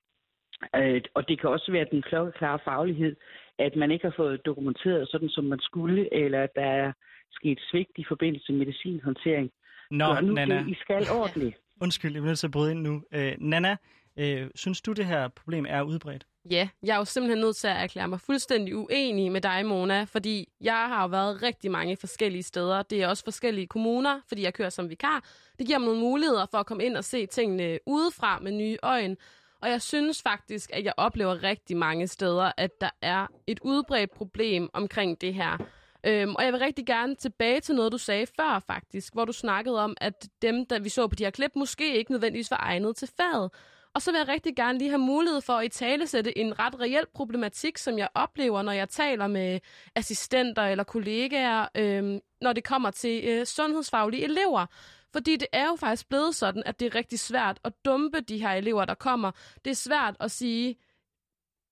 [0.77, 3.17] øh, og det kan også være den klokkeklare faglighed,
[3.59, 6.93] at man ikke har fået dokumenteret sådan, som man skulle, eller at der er
[7.31, 9.51] sket svigt i forbindelse med medicinhåndtering.
[9.91, 10.59] Nå, nu Nana.
[10.59, 11.57] Det, I skal ordentligt.
[11.81, 13.03] Undskyld, jeg bliver nødt til at bryde ind nu.
[13.12, 13.77] Øh, Nana,
[14.17, 16.27] øh, synes du, det her problem er udbredt?
[16.51, 20.05] Ja, jeg er jo simpelthen nødt til at erklære mig fuldstændig uenig med dig, Mona,
[20.05, 22.83] fordi jeg har jo været rigtig mange forskellige steder.
[22.83, 25.25] Det er også forskellige kommuner, fordi jeg kører som vikar.
[25.59, 28.77] Det giver mig nogle muligheder for at komme ind og se tingene udefra med nye
[28.83, 29.17] øjne.
[29.62, 34.11] Og jeg synes faktisk, at jeg oplever rigtig mange steder, at der er et udbredt
[34.11, 35.59] problem omkring det her.
[36.07, 39.33] Øhm, og jeg vil rigtig gerne tilbage til noget, du sagde før faktisk, hvor du
[39.33, 42.61] snakkede om, at dem, der vi så på de her klip, måske ikke nødvendigvis var
[42.61, 43.51] egnet til faget.
[43.94, 46.59] Og så vil jeg rigtig gerne lige have mulighed for at i tale sætte en
[46.59, 49.61] ret reel problematik, som jeg oplever, når jeg taler med
[49.94, 54.66] assistenter eller kollegaer, øhm, når det kommer til øh, sundhedsfaglige elever.
[55.12, 58.38] Fordi det er jo faktisk blevet sådan, at det er rigtig svært at dumpe de
[58.38, 59.31] her elever, der kommer.
[59.64, 60.77] Det er svært at sige,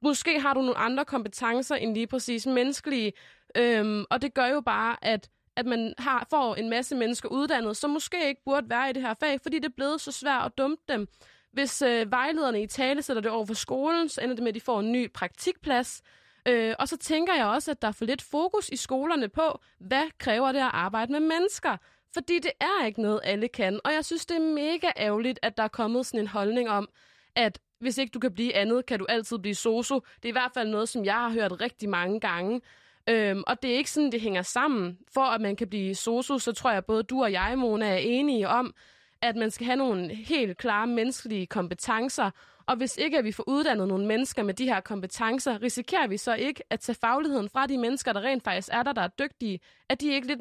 [0.03, 3.13] måske har du nogle andre kompetencer end lige præcis menneskelige,
[3.57, 7.77] øhm, og det gør jo bare, at at man har, får en masse mennesker uddannet,
[7.77, 10.47] som måske ikke burde være i det her fag, fordi det er blevet så svært
[10.47, 11.09] at dumpe dem.
[11.53, 14.55] Hvis øh, vejlederne i tale sætter det over for skolen, så ender det med, at
[14.55, 16.03] de får en ny praktikplads.
[16.49, 19.61] Øh, og så tænker jeg også, at der er for lidt fokus i skolerne på,
[19.79, 21.77] hvad kræver det at arbejde med mennesker.
[22.15, 23.81] Fordi det er ikke noget, alle kan.
[23.85, 26.89] Og jeg synes, det er mega ærgerligt, at der er kommet sådan en holdning om,
[27.37, 29.95] at hvis ikke du kan blive andet, kan du altid blive soso.
[29.95, 32.61] Det er i hvert fald noget, som jeg har hørt rigtig mange gange.
[33.09, 34.99] Øhm, og det er ikke sådan, det hænger sammen.
[35.15, 37.97] For at man kan blive sosu, så tror jeg, både du og jeg, Mona, er
[37.97, 38.75] enige om,
[39.23, 42.31] at man skal have nogle helt klare menneskelige kompetencer.
[42.67, 46.17] Og hvis ikke at vi får uddannet nogle mennesker med de her kompetencer, risikerer vi
[46.17, 49.09] så ikke at tage fagligheden fra de mennesker, der rent faktisk er der, der er
[49.09, 50.41] dygtige, at de ikke lidt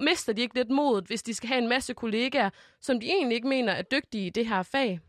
[0.00, 3.36] mister de ikke lidt modet, hvis de skal have en masse kollegaer, som de egentlig
[3.36, 5.00] ikke mener er dygtige i det her fag.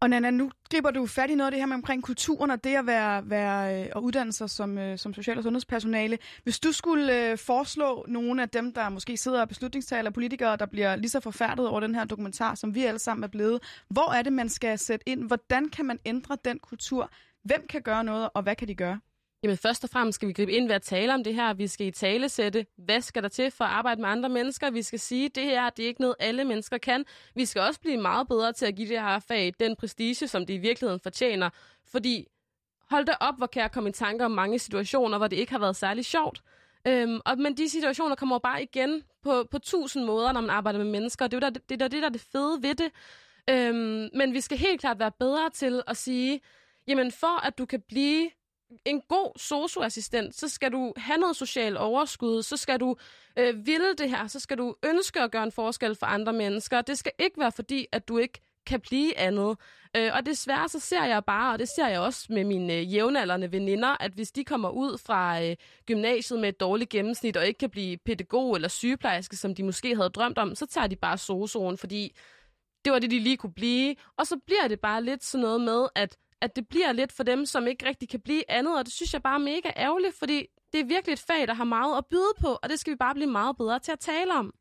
[0.00, 2.64] Og Nana, nu griber du fat i noget af det her med omkring kulturen og
[2.64, 6.18] det at være, være øh, og uddanne sig som, øh, som social- og sundhedspersonale.
[6.42, 10.66] Hvis du skulle øh, foreslå nogle af dem, der måske sidder og beslutningstaler politikere, der
[10.66, 14.12] bliver lige så forfærdet over den her dokumentar, som vi alle sammen er blevet, hvor
[14.12, 15.26] er det, man skal sætte ind?
[15.26, 17.10] Hvordan kan man ændre den kultur?
[17.44, 19.00] Hvem kan gøre noget, og hvad kan de gøre?
[19.42, 21.54] Jamen først og fremmest skal vi gribe ind ved at tale om det her.
[21.54, 24.70] Vi skal i tale sætte, hvad skal der til for at arbejde med andre mennesker?
[24.70, 27.04] Vi skal sige, at det her det er ikke noget, alle mennesker kan.
[27.34, 30.46] Vi skal også blive meget bedre til at give det her fag den prestige, som
[30.46, 31.50] det i virkeligheden fortjener.
[31.86, 32.26] Fordi
[32.90, 35.52] hold da op, hvor kan jeg komme i tanker om mange situationer, hvor det ikke
[35.52, 36.42] har været særlig sjovt.
[36.86, 40.50] Øhm, og, men de situationer kommer jo bare igen på, på tusind måder, når man
[40.50, 41.26] arbejder med mennesker.
[41.26, 42.90] Det er jo der, det, der, det, der er det fede ved det.
[43.50, 46.40] Øhm, men vi skal helt klart være bedre til at sige,
[46.88, 48.30] jamen for at du kan blive
[48.84, 52.96] en god socioassistent, så skal du have noget social overskud, så skal du
[53.36, 56.82] øh, ville det her, så skal du ønske at gøre en forskel for andre mennesker.
[56.82, 59.56] Det skal ikke være fordi, at du ikke kan blive andet.
[59.96, 62.94] Øh, og desværre så ser jeg bare, og det ser jeg også med mine øh,
[62.94, 67.46] jævnaldrende veninder, at hvis de kommer ud fra øh, gymnasiet med et dårligt gennemsnit og
[67.46, 70.96] ikke kan blive pædagog eller sygeplejerske, som de måske havde drømt om, så tager de
[70.96, 72.16] bare sozoen, fordi
[72.84, 73.96] det var det, de lige kunne blive.
[74.16, 77.22] Og så bliver det bare lidt sådan noget med, at at det bliver lidt for
[77.22, 80.14] dem, som ikke rigtig kan blive andet, og det synes jeg bare er mega ærgerligt,
[80.18, 82.92] fordi det er virkelig et fag, der har meget at byde på, og det skal
[82.92, 84.54] vi bare blive meget bedre til at tale om.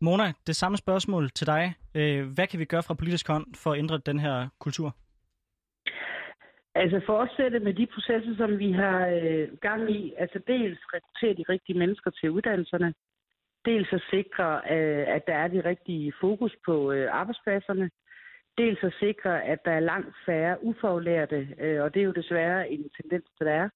[0.00, 1.74] Mona, det samme spørgsmål til dig.
[1.94, 4.96] Øh, hvad kan vi gøre fra politisk hånd for at ændre den her kultur?
[6.74, 10.14] Altså fortsætte med de processer, som vi har øh, gang i.
[10.18, 12.94] Altså dels rekruttere de rigtige mennesker til uddannelserne.
[13.64, 17.90] Dels at sikre, øh, at der er de rigtige fokus på øh, arbejdspladserne.
[18.58, 22.70] Dels at sikre, at der er langt færre ufaglærte, øh, og det er jo desværre
[22.70, 23.68] en tendens, der er.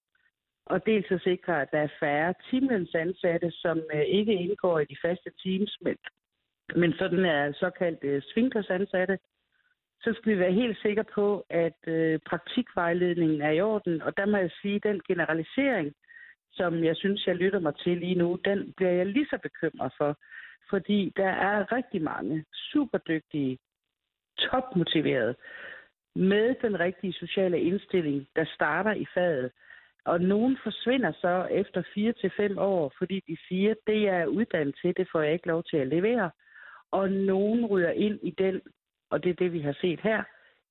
[0.67, 4.97] Og dels at sikre, at der er færre timelønsansatte, som øh, ikke indgår i de
[5.03, 5.97] faste teams, men,
[6.77, 9.19] men sådan er såkaldt øh, svinkersansatte.
[10.01, 14.03] Så skal vi være helt sikre på, at øh, praktikvejledningen er i orden.
[14.03, 15.93] Og der må jeg sige, at den generalisering,
[16.53, 19.93] som jeg synes, jeg lytter mig til lige nu, den bliver jeg lige så bekymret
[19.99, 20.19] for.
[20.71, 23.59] Fordi der er rigtig mange superdygtige
[24.39, 25.37] topmotiveret
[26.17, 29.51] med den rigtige sociale indstilling, der starter i faget.
[30.05, 34.27] Og nogen forsvinder så efter fire til fem år, fordi de siger, det jeg er
[34.27, 36.31] uddannet til, det får jeg ikke lov til at levere.
[36.91, 38.61] Og nogen ryger ind i den,
[39.11, 40.23] og det er det, vi har set her,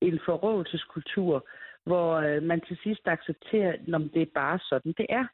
[0.02, 1.48] en forrådelseskultur,
[1.84, 5.26] hvor øh, man til sidst accepterer, at det er bare sådan, det er.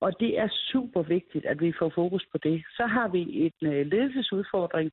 [0.00, 2.64] Og det er super vigtigt, at vi får fokus på det.
[2.76, 3.20] Så har vi
[3.62, 4.92] en øh, ledelsesudfordring,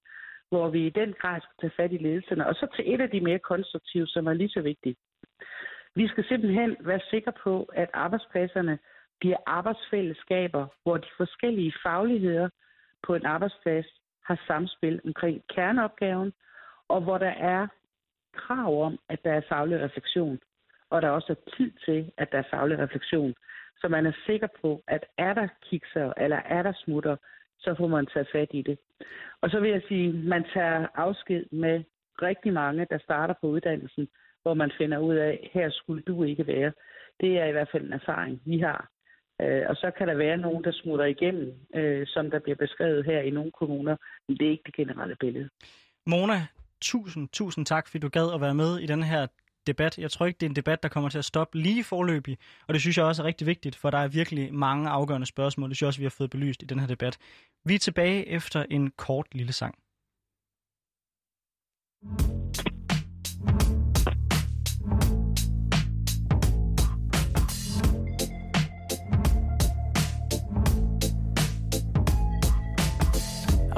[0.56, 2.48] hvor vi i den grad skal tage fat i ledelserne.
[2.48, 5.00] Og så til et af de mere konstruktive, som er lige så vigtigt.
[5.96, 8.80] Vi skal simpelthen være sikre på, at arbejdspladserne
[9.20, 12.50] bliver arbejdsfællesskaber, hvor de forskellige fagligheder
[13.04, 13.86] på en arbejdsplads
[14.24, 16.34] har samspil omkring kerneopgaven,
[16.88, 17.68] og hvor der er
[18.36, 20.40] krav om, at der er faglig refleksion,
[20.90, 23.34] og der også er tid til, at der er faglig refleksion.
[23.82, 27.16] Så man er sikker på, at er der kikser, eller er der smutter,
[27.66, 28.78] så får man taget fat i det.
[29.42, 31.84] Og så vil jeg sige, at man tager afsked med
[32.22, 34.08] rigtig mange, der starter på uddannelsen,
[34.42, 36.72] hvor man finder ud af, her skulle du ikke være.
[37.22, 38.90] Det er i hvert fald en erfaring, vi har.
[39.42, 43.06] Øh, og så kan der være nogen, der smutter igennem, øh, som der bliver beskrevet
[43.06, 43.96] her i nogle kommuner,
[44.28, 45.50] men det er ikke det generelle billede.
[46.06, 46.40] Mona,
[46.82, 49.28] tusind, tusind tak, fordi du gad at være med i den her
[49.68, 49.98] debat.
[49.98, 52.74] Jeg tror ikke, det er en debat, der kommer til at stoppe lige forløbig, og
[52.74, 55.70] det synes jeg også er rigtig vigtigt, for der er virkelig mange afgørende spørgsmål.
[55.70, 57.18] Det synes jeg også, vi har fået belyst i den her debat.
[57.66, 59.76] Vi er tilbage efter en kort lille sang.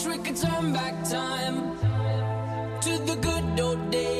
[0.00, 1.76] Wish we could turn back time
[2.80, 4.19] to the good old days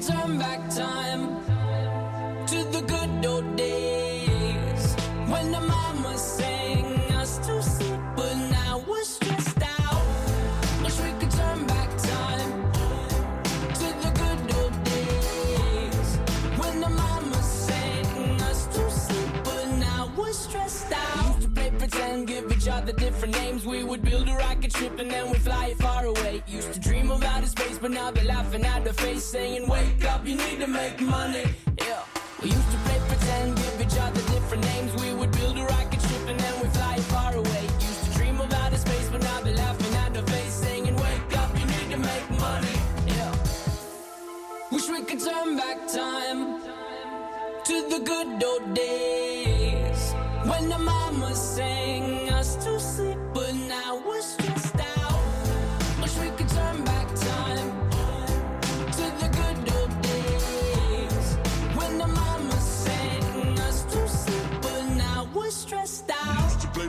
[0.00, 1.44] turn back time
[2.46, 3.87] to the good old days
[22.98, 23.64] different names.
[23.64, 26.42] We would build a rocket ship and then we'd fly it far away.
[26.46, 30.04] Used to dream of outer space, but now they're laughing at the face, saying, Wake
[30.04, 31.44] up, you need to make money.
[31.78, 32.02] Yeah.
[32.42, 34.90] We used to play pretend, give each other different names.
[35.02, 37.62] We would build a rocket ship and then we'd fly it far away.
[37.80, 41.38] Used to dream of outer space, but now they're laughing at the face, saying, Wake
[41.38, 42.76] up, you need to make money.
[43.06, 43.32] Yeah.
[44.72, 46.60] Wish we could turn back time
[47.64, 49.17] to the good old days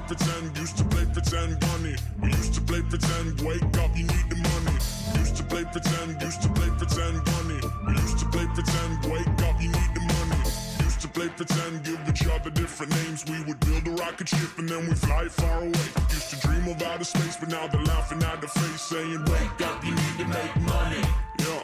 [0.10, 1.96] pretend, used to play pretend, bunny.
[2.20, 4.78] We used to play pretend, wake up, you need the money.
[5.22, 7.62] Used to play pretend, used to play pretend, bunny.
[7.86, 10.42] We used to play pretend, wake up, you need the money.
[10.82, 13.24] Used to play pretend, give each other different names.
[13.30, 15.88] We would build a rocket ship and then we fly far away.
[16.18, 19.62] Used to dream of outer space, but now they're laughing at the face, saying, Wake
[19.70, 21.04] up, you need to make money.
[21.38, 21.64] Yeah.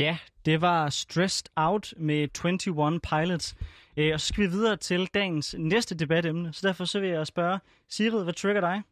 [0.00, 3.54] Ja, det var Stressed Out med 21 Pilots.
[3.96, 6.52] Øh, og så skal vi videre til dagens næste debatemne.
[6.52, 8.82] Så derfor så vil jeg spørge, Sigrid, hvad trigger dig?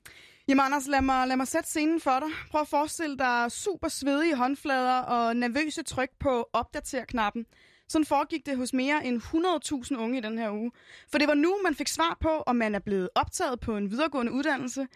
[0.49, 2.29] Jamen Anders, lad mig, lad mig sætte scenen for dig.
[2.51, 7.47] Prøv at forestille dig super svedige håndflader og nervøse tryk på opdater-knappen.
[7.89, 9.23] Sådan foregik det hos mere end
[9.93, 10.71] 100.000 unge i den her uge.
[11.11, 13.91] For det var nu, man fik svar på, om man er blevet optaget på en
[13.91, 14.87] videregående uddannelse.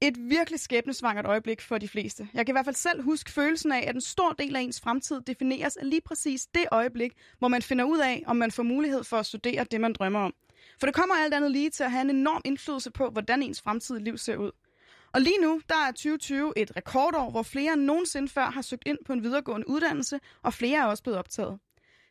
[0.00, 2.28] Et virkelig skæbnesvangert øjeblik for de fleste.
[2.34, 4.80] Jeg kan i hvert fald selv huske følelsen af, at en stor del af ens
[4.80, 8.62] fremtid defineres af lige præcis det øjeblik, hvor man finder ud af, om man får
[8.62, 10.34] mulighed for at studere det, man drømmer om.
[10.80, 13.62] For det kommer alt andet lige til at have en enorm indflydelse på, hvordan ens
[13.62, 14.50] fremtidige liv ser ud.
[15.12, 18.82] Og lige nu, der er 2020 et rekordår, hvor flere end nogensinde før har søgt
[18.86, 21.58] ind på en videregående uddannelse, og flere er også blevet optaget.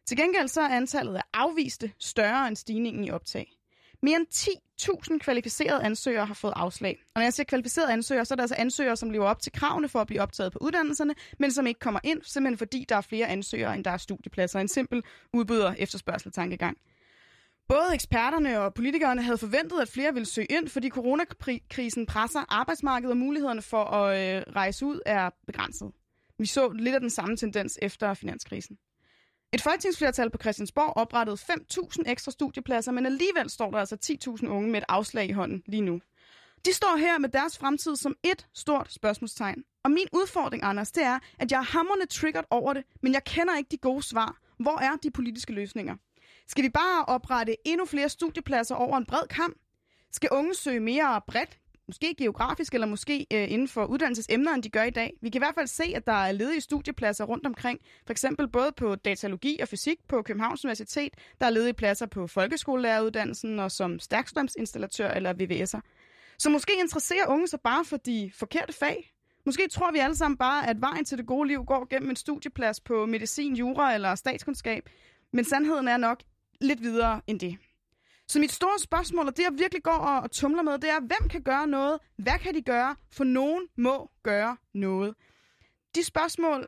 [0.05, 3.56] Til gengæld så er antallet af afviste større end stigningen i optag.
[4.03, 4.27] Mere end
[5.11, 7.03] 10.000 kvalificerede ansøgere har fået afslag.
[7.15, 9.51] Og når jeg siger kvalificerede ansøgere, så er det altså ansøgere, som lever op til
[9.51, 12.95] kravene for at blive optaget på uddannelserne, men som ikke kommer ind, simpelthen fordi der
[12.95, 14.59] er flere ansøgere, end der er studiepladser.
[14.59, 16.77] En simpel udbyder efterspørgseltankegang.
[17.67, 23.11] Både eksperterne og politikerne havde forventet, at flere ville søge ind, fordi coronakrisen presser arbejdsmarkedet,
[23.11, 25.91] og mulighederne for at øh, rejse ud er begrænset.
[26.39, 28.77] Vi så lidt af den samme tendens efter finanskrisen.
[29.53, 33.97] Et folketingsflertal på Christiansborg oprettede 5.000 ekstra studiepladser, men alligevel står der altså
[34.41, 36.01] 10.000 unge med et afslag i hånden lige nu.
[36.65, 39.63] De står her med deres fremtid som et stort spørgsmålstegn.
[39.83, 43.23] Og min udfordring, Anders, det er, at jeg er hammerne triggeret over det, men jeg
[43.23, 44.37] kender ikke de gode svar.
[44.59, 45.95] Hvor er de politiske løsninger?
[46.47, 49.57] Skal vi bare oprette endnu flere studiepladser over en bred kamp?
[50.11, 54.69] Skal unge søge mere bredt, måske geografisk eller måske øh, inden for uddannelsesemner, end de
[54.69, 55.13] gør i dag?
[55.21, 57.79] Vi kan i hvert fald se, at der er ledige studiepladser rundt omkring.
[58.05, 61.13] For eksempel både på datalogi og fysik på Københavns Universitet.
[61.39, 65.81] Der er ledige pladser på folkeskolelæreruddannelsen og som stærkstrømsinstallatør eller VVS'er.
[66.37, 69.13] Så måske interesserer unge sig bare for de forkerte fag.
[69.45, 72.15] Måske tror vi alle sammen bare, at vejen til det gode liv går gennem en
[72.15, 74.89] studieplads på medicin, jura eller statskundskab.
[75.33, 76.23] Men sandheden er nok
[76.61, 77.57] lidt videre end det.
[78.29, 80.99] Så mit store spørgsmål, og det jeg virkelig går og, og tumler med, det er,
[80.99, 81.99] hvem kan gøre noget?
[82.17, 82.95] Hvad kan de gøre?
[83.11, 85.13] For nogen må gøre noget.
[85.95, 86.67] De spørgsmål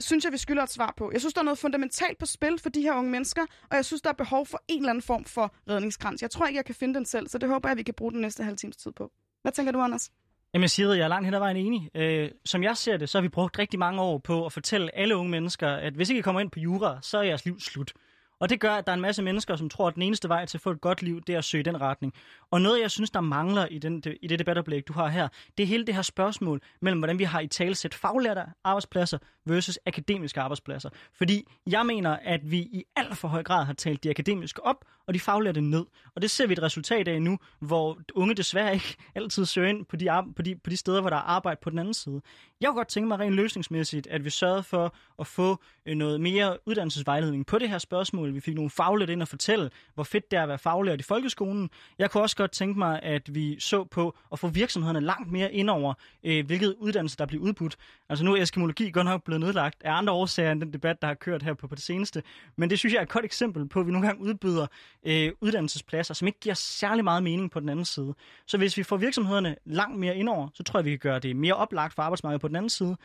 [0.00, 1.10] synes jeg, vi skylder et svar på.
[1.12, 3.84] Jeg synes, der er noget fundamentalt på spil for de her unge mennesker, og jeg
[3.84, 6.22] synes, der er behov for en eller anden form for redningskrans.
[6.22, 8.12] Jeg tror ikke, jeg kan finde den selv, så det håber jeg, vi kan bruge
[8.12, 9.12] den næste halve times tid på.
[9.42, 10.10] Hvad tænker du, Anders?
[10.54, 11.90] Jamen Sigrid, jeg er langt hen ad vejen enig.
[11.94, 14.96] Øh, som jeg ser det, så har vi brugt rigtig mange år på at fortælle
[14.96, 17.60] alle unge mennesker, at hvis ikke I kommer ind på jura, så er jeres liv
[17.60, 17.92] slut.
[18.40, 20.46] Og det gør, at der er en masse mennesker, som tror, at den eneste vej
[20.46, 22.12] til at få et godt liv, det er at søge den retning.
[22.50, 25.62] Og noget, jeg synes, der mangler i, den, i det debatoplæg, du har her, det
[25.62, 30.40] er hele det her spørgsmål mellem, hvordan vi har i talsæt faglærte arbejdspladser versus akademiske
[30.40, 30.90] arbejdspladser.
[31.12, 34.84] Fordi jeg mener, at vi i alt for høj grad har talt de akademiske op,
[35.06, 35.84] og de faglærte ned.
[36.14, 39.84] Og det ser vi et resultat af nu, hvor unge desværre ikke altid søger ind
[39.86, 42.20] på de, på de, på de steder, hvor der er arbejde på den anden side.
[42.60, 46.20] Jeg kunne godt tænke mig rent løsningsmæssigt, at vi sørgede for at få øh, noget
[46.20, 48.27] mere uddannelsesvejledning på det her spørgsmål.
[48.34, 51.02] Vi fik nogle faglært ind og fortælle, hvor fedt det er at være faglært i
[51.02, 51.70] folkeskolen.
[51.98, 55.52] Jeg kunne også godt tænke mig, at vi så på at få virksomhederne langt mere
[55.52, 57.76] ind over, øh, hvilket uddannelse der bliver udbudt.
[58.08, 61.08] Altså nu er eskimologi godt nok blevet nedlagt af andre årsager end den debat, der
[61.08, 62.22] har kørt her på, på det seneste.
[62.56, 64.66] Men det synes jeg er et godt eksempel på, at vi nogle gange udbyder
[65.04, 68.14] øh, uddannelsespladser, som ikke giver særlig meget mening på den anden side.
[68.46, 71.36] Så hvis vi får virksomhederne langt mere indover, så tror jeg, vi kan gøre det
[71.36, 72.96] mere oplagt for arbejdsmarkedet på den anden side.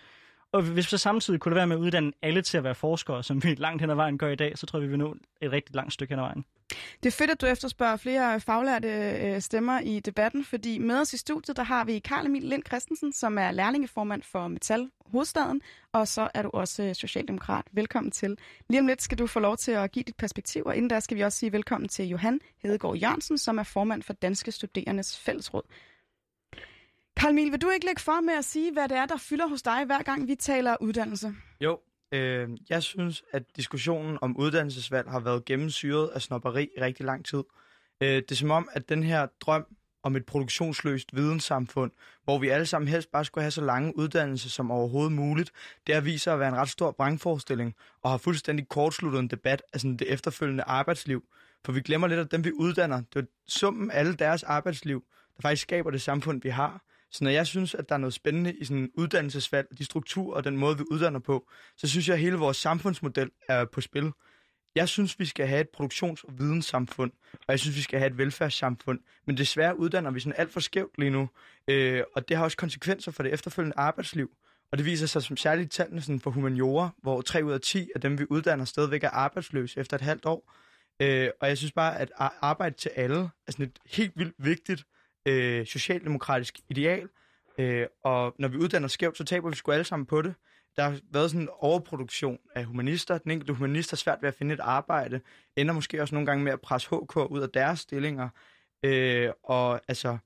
[0.54, 2.76] Og hvis vi så samtidig kunne det være med at uddanne alle til at være
[2.76, 5.00] forskere, som vi langt hen ad vejen gør i dag, så tror jeg, vi vil
[5.00, 6.46] nå et rigtig langt stykke hen ad vejen.
[7.04, 11.14] Det er fedt, at du efterspørger flere faglærte øh, stemmer i debatten, fordi med os
[11.14, 15.62] i studiet, der har vi Karl Emil Lind Christensen, som er lærlingeformand for Metal Hovedstaden,
[15.94, 17.66] og så er du også øh, socialdemokrat.
[17.72, 18.38] Velkommen til.
[18.70, 21.00] Lige om lidt skal du få lov til at give dit perspektiv, og inden der
[21.00, 25.18] skal vi også sige velkommen til Johan Hedegaard Jørgensen, som er formand for Danske Studerendes
[25.18, 25.64] Fællesråd.
[27.24, 29.62] Karl vil du ikke lægge for med at sige, hvad det er, der fylder hos
[29.62, 31.34] dig, hver gang vi taler uddannelse?
[31.62, 31.80] Jo,
[32.12, 37.26] øh, jeg synes, at diskussionen om uddannelsesvalg har været gennemsyret af snopperi i rigtig lang
[37.26, 37.44] tid.
[38.02, 39.66] Øh, det er som om, at den her drøm
[40.04, 41.92] om et produktionsløst videnssamfund,
[42.24, 45.52] hvor vi alle sammen helst bare skulle have så lange uddannelser som overhovedet muligt,
[45.88, 49.28] det har vist sig at være en ret stor brangforestilling, og har fuldstændig kortsluttet en
[49.28, 51.24] debat af sådan det efterfølgende arbejdsliv.
[51.66, 55.04] For vi glemmer lidt, at dem vi uddanner, det er summen af alle deres arbejdsliv,
[55.36, 56.84] der faktisk skaber det samfund, vi har.
[57.14, 60.44] Så når jeg synes, at der er noget spændende i sådan uddannelsesvalg, de strukturer og
[60.44, 64.12] den måde, vi uddanner på, så synes jeg, at hele vores samfundsmodel er på spil.
[64.76, 68.12] Jeg synes, vi skal have et produktions- og videnssamfund, og jeg synes, vi skal have
[68.12, 69.00] et velfærdssamfund.
[69.28, 71.30] Men desværre uddanner vi sådan alt for skævt lige nu,
[71.68, 74.32] øh, og det har også konsekvenser for det efterfølgende arbejdsliv.
[74.72, 77.90] Og det viser sig som særligt tallene sådan for humaniora, hvor 3 ud af 10
[77.96, 80.54] af dem, vi uddanner, stadigvæk er arbejdsløse efter et halvt år.
[81.00, 84.84] Øh, og jeg synes bare, at arbejde til alle er sådan et helt vildt vigtigt
[85.26, 87.10] øh, socialdemokratisk ideal.
[87.58, 90.34] Øh, og når vi uddanner skævt, så taber vi sgu alle sammen på det.
[90.76, 93.18] Der har været sådan en overproduktion af humanister.
[93.18, 95.22] Den enkelte humanist har svært ved at finde et arbejde.
[95.56, 98.30] Ender måske også nogle gange med at presse HK ud af deres stillinger.
[98.84, 100.18] Øh, og altså,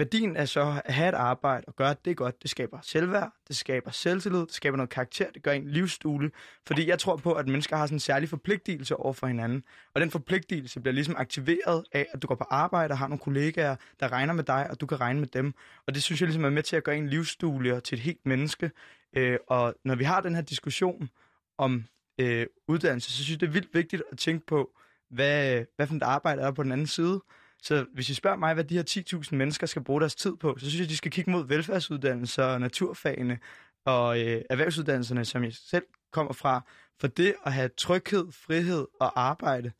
[0.00, 2.42] værdien er så at have et arbejde og gøre det godt.
[2.42, 6.30] Det skaber selvværd, det skaber selvtillid, det skaber noget karakter, det gør en livsstule.
[6.66, 9.64] Fordi jeg tror på, at mennesker har sådan en særlig forpligtelse over for hinanden.
[9.94, 13.18] Og den forpligtelse bliver ligesom aktiveret af, at du går på arbejde og har nogle
[13.18, 15.54] kollegaer, der regner med dig, og du kan regne med dem.
[15.86, 18.26] Og det synes jeg ligesom er med til at gøre en livsstule til et helt
[18.26, 18.70] menneske.
[19.16, 21.10] Øh, og når vi har den her diskussion
[21.58, 21.84] om
[22.20, 24.70] øh, uddannelse, så synes jeg, det er vildt vigtigt at tænke på,
[25.10, 27.20] hvad, hvad for et arbejde er der på den anden side.
[27.62, 30.56] Så hvis I spørger mig, hvad de her 10.000 mennesker skal bruge deres tid på,
[30.58, 33.38] så synes jeg, de skal kigge mod velfærdsuddannelser og naturfagene
[33.84, 36.60] og øh, erhvervsuddannelserne, som jeg selv kommer fra.
[37.00, 39.72] For det at have tryghed, frihed og arbejde,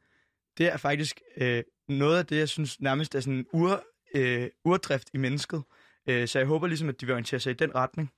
[0.59, 4.49] det er faktisk øh, noget af det, jeg synes nærmest er sådan en ur, øh,
[4.65, 5.63] urdrift i mennesket.
[6.07, 8.13] Øh, så jeg håber ligesom, at de vil orientere sig i den retning.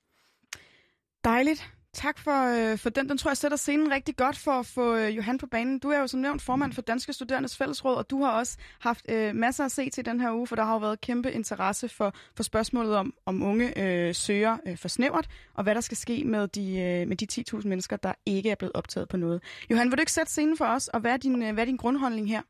[1.24, 1.72] Dejligt.
[1.94, 3.08] Tak for, øh, for den.
[3.08, 5.78] Den tror jeg sætter scenen rigtig godt for at få øh, Johan på banen.
[5.78, 9.06] Du er jo som nævnt formand for Danske Studerendes Fællesråd, og du har også haft
[9.08, 11.88] øh, masser at se til den her uge, for der har jo været kæmpe interesse
[11.88, 15.96] for, for spørgsmålet om, om unge øh, søger øh, for snævert, og hvad der skal
[15.96, 19.42] ske med de, øh, med de 10.000 mennesker, der ikke er blevet optaget på noget.
[19.70, 21.66] Johan, vil du ikke sætte scenen for os, og hvad er din, øh, hvad er
[21.66, 22.42] din grundholdning her?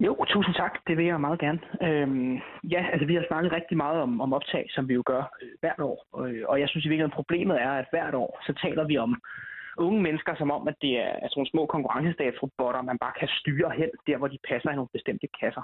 [0.00, 0.78] Jo, tusind tak.
[0.86, 1.60] Det vil jeg meget gerne.
[1.82, 2.34] Øhm,
[2.74, 5.48] ja, altså vi har snakket rigtig meget om, om optag, som vi jo gør øh,
[5.60, 5.98] hvert år.
[6.26, 9.20] Øh, og jeg synes i virkeligheden, problemet er, at hvert år, så taler vi om
[9.76, 13.70] unge mennesker, som om, at det er altså, nogle små konkurrencestatsrobotter, man bare kan styre
[13.70, 15.62] hen, der hvor de passer i nogle bestemte kasser.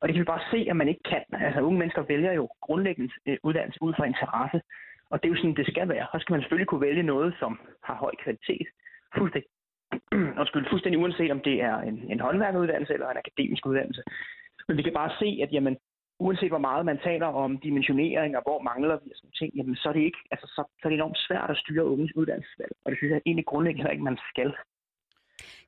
[0.00, 1.24] Og det kan vi bare se, at man ikke kan.
[1.32, 4.60] Altså unge mennesker vælger jo grundlæggende øh, uddannelse ud fra interesse.
[5.10, 6.06] Og det er jo sådan, det skal være.
[6.12, 8.66] Så skal man selvfølgelig kunne vælge noget, som har høj kvalitet.
[9.16, 9.50] Fuldstændig
[10.40, 14.02] undskyld, fuldstændig uanset om det er en, en håndværkeruddannelse eller en akademisk uddannelse.
[14.68, 15.76] Men vi kan bare se, at jamen,
[16.18, 19.76] uanset hvor meget man taler om dimensionering og hvor mangler vi og sådan ting, jamen,
[19.76, 22.72] så er det ikke, altså, så, så er det enormt svært at styre unges uddannelsesvalg.
[22.84, 24.50] Og det synes jeg egentlig grundlæggende ikke, man skal.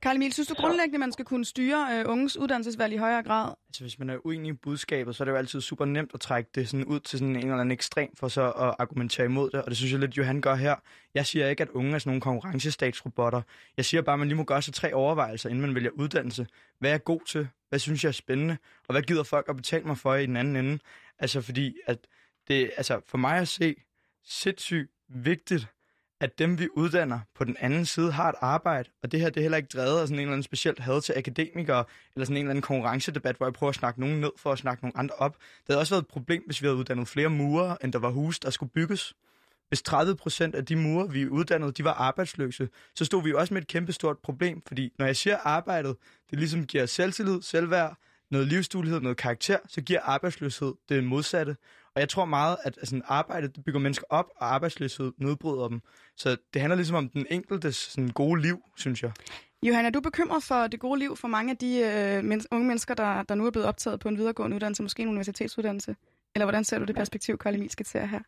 [0.02, 3.54] Karl Emil, synes du grundlæggende, man skal kunne styre øh, unges uddannelsesvalg i højere grad?
[3.68, 6.20] Altså, hvis man er uenig i budskabet, så er det jo altid super nemt at
[6.20, 9.50] trække det sådan ud til sådan en eller anden ekstrem, for så at argumentere imod
[9.50, 9.62] det.
[9.62, 10.76] Og det synes jeg lidt, Johan gør her.
[11.14, 13.42] Jeg siger ikke, at unge er sådan nogle konkurrencestatsrobotter.
[13.76, 16.46] Jeg siger bare, at man lige må gøre sig tre overvejelser, inden man vælger uddannelse.
[16.78, 17.48] Hvad er jeg god til?
[17.68, 18.56] Hvad synes jeg er spændende?
[18.88, 20.78] Og hvad gider folk at betale mig for i den anden ende?
[21.18, 21.98] Altså, fordi at
[22.48, 23.74] det, altså, for mig at se
[24.24, 25.66] sindssygt vigtigt,
[26.20, 28.88] at dem, vi uddanner på den anden side, har et arbejde.
[29.02, 31.00] Og det her, det er heller ikke drevet af sådan en eller anden specielt had
[31.00, 31.84] til akademikere,
[32.14, 34.58] eller sådan en eller anden konkurrencedebat, hvor jeg prøver at snakke nogen ned for at
[34.58, 35.36] snakke nogle andre op.
[35.36, 38.10] Det havde også været et problem, hvis vi havde uddannet flere murer, end der var
[38.10, 39.14] huse, der skulle bygges.
[39.68, 43.38] Hvis 30 procent af de murer, vi uddannede, de var arbejdsløse, så stod vi jo
[43.38, 44.62] også med et kæmpestort problem.
[44.66, 45.96] Fordi når jeg siger arbejdet,
[46.30, 47.96] det ligesom giver selvtillid, selvværd,
[48.30, 51.56] noget livsduelighed, noget karakter, så giver arbejdsløshed det modsatte.
[51.94, 55.80] Og jeg tror meget, at altså, arbejde det bygger mennesker op, og arbejdsløshed nedbryder dem.
[56.16, 59.12] Så det handler ligesom om den enkeltes sådan, gode liv, synes jeg.
[59.62, 62.66] Johan, er du bekymret for det gode liv for mange af de øh, men- unge
[62.66, 65.96] mennesker, der, der nu er blevet optaget på en videregående uddannelse, måske en universitetsuddannelse?
[66.34, 68.20] Eller hvordan ser du det perspektiv, Karl Emil skitserer her?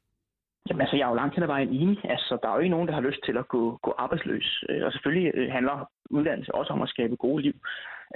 [0.69, 1.99] Jamen altså, jeg er jo langt hen ad vejen enig.
[2.15, 4.65] Altså, der er jo ikke nogen, der har lyst til at gå, gå arbejdsløs.
[4.69, 7.55] Øh, Og selvfølgelig øh, handler uddannelse også om at skabe gode liv.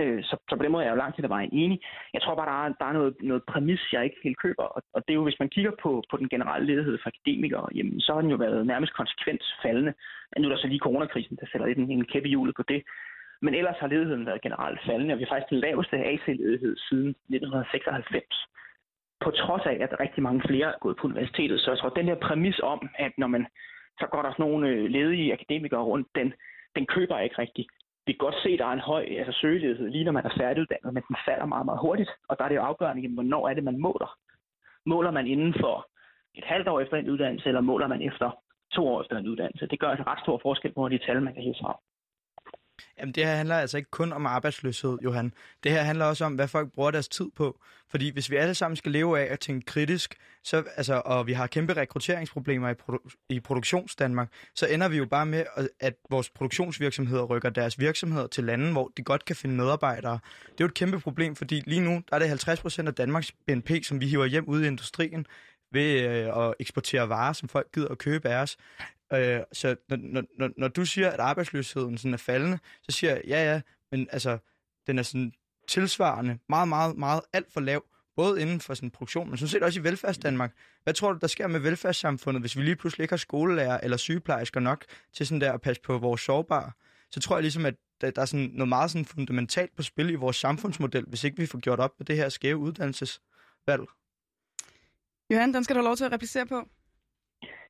[0.00, 1.80] Øh, Så, så på den måde er jeg jo langt hen ad vejen enig.
[2.14, 4.62] Jeg tror bare, der er, der er noget, noget præmis, jeg ikke helt køber.
[4.62, 7.68] Og, og det er jo, hvis man kigger på, på den generelle ledighed for akademikere,
[7.74, 9.92] jamen, så har den jo været nærmest konsekvent faldende.
[10.38, 12.62] Nu er der så lige coronakrisen, der sætter lidt en, en kæppe i hjulet på
[12.62, 12.82] det.
[13.42, 17.08] Men ellers har ledigheden været generelt faldende, og vi har faktisk den laveste AC-ledighed siden
[17.08, 18.24] 1996
[19.24, 21.60] på trods af, at rigtig mange flere er gået på universitetet.
[21.60, 23.46] Så jeg tror, at den her præmis om, at når man
[24.00, 26.32] så går der sådan nogle øh, ledige akademikere rundt, den,
[26.76, 27.68] den køber jeg ikke rigtigt.
[28.06, 30.34] Vi kan godt se, at der er en høj altså søgelighed, lige når man er
[30.38, 32.10] færdiguddannet, men den falder meget, meget hurtigt.
[32.28, 34.16] Og der er det jo afgørende, jamen, hvornår er det, man måler.
[34.86, 35.86] Måler man inden for
[36.34, 38.42] et halvt år efter en uddannelse, eller måler man efter
[38.72, 39.66] to år efter en uddannelse?
[39.66, 41.76] Det gør altså ret stor forskel på de tal, man kan hæve frem.
[42.98, 45.32] Jamen, det her handler altså ikke kun om arbejdsløshed, Johan.
[45.64, 47.60] Det her handler også om, hvad folk bruger deres tid på.
[47.90, 50.14] Fordi hvis vi alle sammen skal leve af at tænke kritisk,
[50.44, 55.06] så, altså, og vi har kæmpe rekrutteringsproblemer i, produ- i produktionsdanmark, så ender vi jo
[55.06, 55.44] bare med,
[55.80, 60.18] at- vores produktionsvirksomheder rykker deres virksomheder til lande, hvor de godt kan finde medarbejdere.
[60.44, 62.94] Det er jo et kæmpe problem, fordi lige nu der er det 50 procent af
[62.94, 65.26] Danmarks BNP, som vi hiver hjem ud i industrien
[65.72, 68.56] ved øh, at eksportere varer, som folk gider at købe af os.
[69.12, 73.14] Øh, så når, når, når, når du siger, at arbejdsløsheden sådan er faldende, så siger
[73.14, 74.38] jeg, ja ja, men altså,
[74.86, 75.32] den er sådan
[75.68, 77.84] tilsvarende meget, meget, meget alt for lav,
[78.16, 80.52] både inden for sådan produktion, men sådan set også i velfærdsdanmark.
[80.84, 83.96] Hvad tror du, der sker med velfærdssamfundet, hvis vi lige pludselig ikke har skolelærer eller
[83.96, 86.70] sygeplejersker nok til sådan der at passe på vores sårbare?
[87.10, 90.10] Så tror jeg ligesom, at der, der er sådan noget meget sådan fundamentalt på spil
[90.10, 93.82] i vores samfundsmodel, hvis ikke vi får gjort op med det her skæve uddannelsesvalg.
[95.30, 96.68] Johan, den skal du have lov til at replicere på.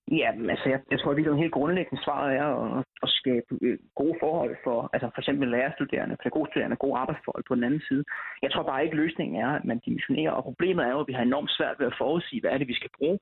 [0.09, 3.47] Ja, men altså, jeg, jeg tror, at det helt grundlæggende svaret er at, at skabe
[3.63, 8.05] øh, gode forhold for, altså for eksempel lærerstuderende, pædagogstuderende, gode arbejdsforhold på den anden side.
[8.43, 11.13] Jeg tror bare ikke, løsningen er, at man dimensionerer, og problemet er jo, at vi
[11.13, 13.19] har enormt svært ved at forudsige, hvad er det, vi skal bruge.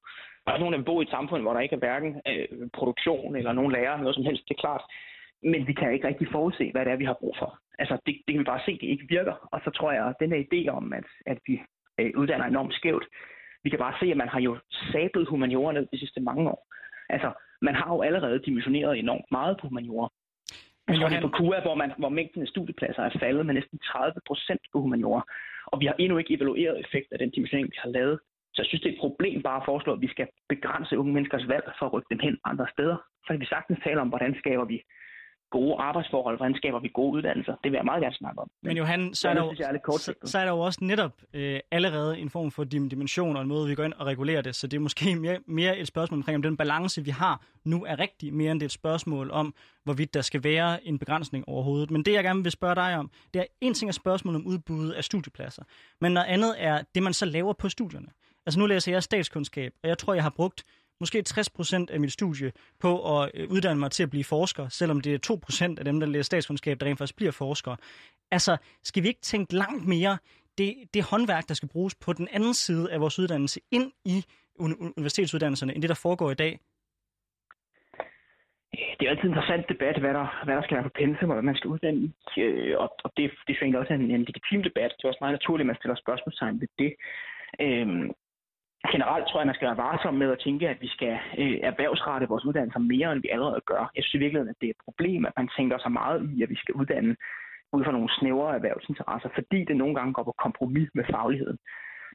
[0.47, 3.37] Der er nogen, der bor i et samfund, hvor der ikke er hverken øh, produktion
[3.37, 4.83] eller nogen lærer, noget som helst, det er klart.
[5.43, 7.59] Men vi kan ikke rigtig forudse, hvad det er, vi har brug for.
[7.79, 9.49] Altså, det, det kan vi bare se, det ikke virker.
[9.53, 11.61] Og så tror jeg, at den her idé om, at, at vi
[12.01, 13.07] øh, uddanner enormt skævt,
[13.64, 14.59] vi kan bare se, at man har jo
[14.93, 16.67] sablet humaniora ned de sidste mange år.
[17.09, 17.32] Altså,
[17.62, 20.09] man har jo allerede dimensioneret enormt meget på humaniora.
[20.88, 24.20] Det er på KUA, hvor, man, hvor mængden af studiepladser er faldet med næsten 30
[24.26, 25.22] procent på humaniora.
[25.66, 28.18] Og vi har endnu ikke evalueret effekt af den dimensionering, vi har lavet.
[28.54, 31.12] Så jeg synes, det er et problem bare at foreslå, at vi skal begrænse unge
[31.12, 32.96] menneskers valg for at rykke dem hen andre steder.
[33.24, 34.78] Så kan vi sagtens tale om, hvordan skaber vi
[35.51, 37.53] gode arbejdsforhold, hvordan skaber vi gode uddannelser.
[37.53, 38.51] Det vil jeg meget gerne snakke om.
[38.62, 41.61] Men Johan, så er, der, er jo, så, så er der jo også netop øh,
[41.70, 44.55] allerede en form for dim- dimension og en måde, vi går ind og regulerer det.
[44.55, 47.84] Så det er måske mere, mere et spørgsmål omkring, om den balance, vi har nu,
[47.84, 51.49] er rigtig, mere end det er et spørgsmål om, hvorvidt der skal være en begrænsning
[51.49, 51.90] overhovedet.
[51.90, 54.46] Men det, jeg gerne vil spørge dig om, det er en ting er spørgsmålet om
[54.46, 55.62] udbuddet af studiepladser,
[56.01, 58.09] men noget andet er det, man så laver på studierne.
[58.46, 60.62] Altså nu læser jeg statskundskab, og jeg tror, jeg har brugt
[61.01, 65.01] måske 60% af mit studie på at øh, uddanne mig til at blive forsker, selvom
[65.01, 67.76] det er 2% af dem, der læser statskundskab, der rent faktisk bliver forskere.
[68.30, 70.18] Altså, skal vi ikke tænke langt mere
[70.59, 74.24] det, det håndværk, der skal bruges på den anden side af vores uddannelse, ind i
[74.59, 76.59] universitetsuddannelserne, end det, der foregår i dag?
[78.99, 81.30] det er jo altid en interessant debat, hvad der, hvad der skal være på pensum,
[81.30, 82.40] og hvad man skal uddanne i.
[82.40, 84.90] Øh, og, og det, det er egentlig også en, en legitim debat.
[84.96, 86.92] Det er også meget naturligt, at man stiller spørgsmålstegn ved det.
[87.64, 88.07] Øhm,
[88.95, 92.29] generelt tror jeg, man skal være varsom med at tænke, at vi skal øh, erhvervsrette
[92.29, 93.91] vores uddannelser mere, end vi allerede gør.
[93.97, 96.43] Jeg synes i virkeligheden, at det er et problem, at man tænker så meget i,
[96.43, 97.16] at vi skal uddanne
[97.72, 101.59] ud fra nogle snævre erhvervsinteresser, fordi det nogle gange går på kompromis med fagligheden.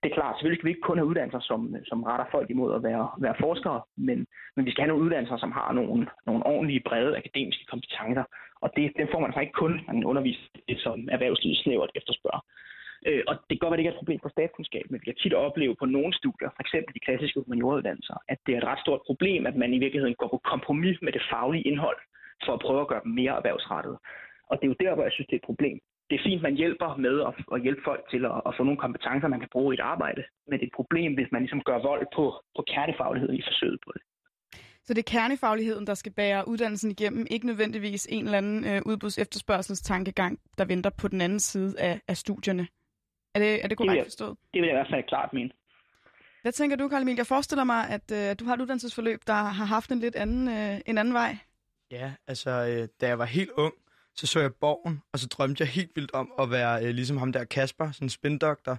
[0.03, 2.75] Det er klart, selvfølgelig skal vi ikke kun have uddannelser, som, som retter folk imod
[2.75, 6.45] at være, være forskere, men, men vi skal have nogle uddannelser, som har nogle, nogle
[6.45, 8.23] ordentlige, brede akademiske kompetencer.
[8.63, 11.91] Og det, den får man faktisk ikke kun, når man underviser det, som erhvervslivet snævert
[11.95, 12.43] efterspørger.
[13.09, 15.05] Øh, og det kan godt være, det ikke er et problem på statskundskab, men vi
[15.05, 16.73] kan tit opleve på nogle studier, f.eks.
[16.95, 20.29] de klassiske humanioruddannelser, at det er et ret stort problem, at man i virkeligheden går
[20.31, 21.99] på kompromis med det faglige indhold,
[22.45, 23.95] for at prøve at gøre dem mere erhvervsrettet.
[24.49, 25.77] Og det er jo der, hvor jeg synes, det er et problem.
[26.09, 28.83] Det er fint, man hjælper med at, at hjælpe folk til at, at få nogle
[28.85, 31.61] kompetencer, man kan bruge i et arbejde, men det er et problem, hvis man ligesom
[31.69, 32.23] gør vold på,
[32.57, 34.01] på kernefagligheden i forsøget på det.
[34.85, 38.81] Så det er kernefagligheden, der skal bære uddannelsen igennem, ikke nødvendigvis en eller anden øh,
[38.85, 42.67] udbuds efterspørgselstankegang, der venter på den anden side af, af studierne.
[43.35, 44.37] Er det, er det vil korrekt jeg- forstået?
[44.53, 45.49] Det vil jeg i hvert fald klart mene.
[46.41, 47.15] Hvad tænker du, Karl Emil?
[47.15, 50.47] Jeg forestiller mig, at øh, du har et uddannelsesforløb, der har haft en lidt anden,
[50.47, 51.37] øh, en anden vej.
[51.91, 53.73] Ja, altså, øh, da jeg var helt ung,
[54.15, 57.17] så så jeg Borgen, og så drømte jeg helt vildt om at være øh, ligesom
[57.17, 58.71] ham der Kasper, sådan en spindoktor,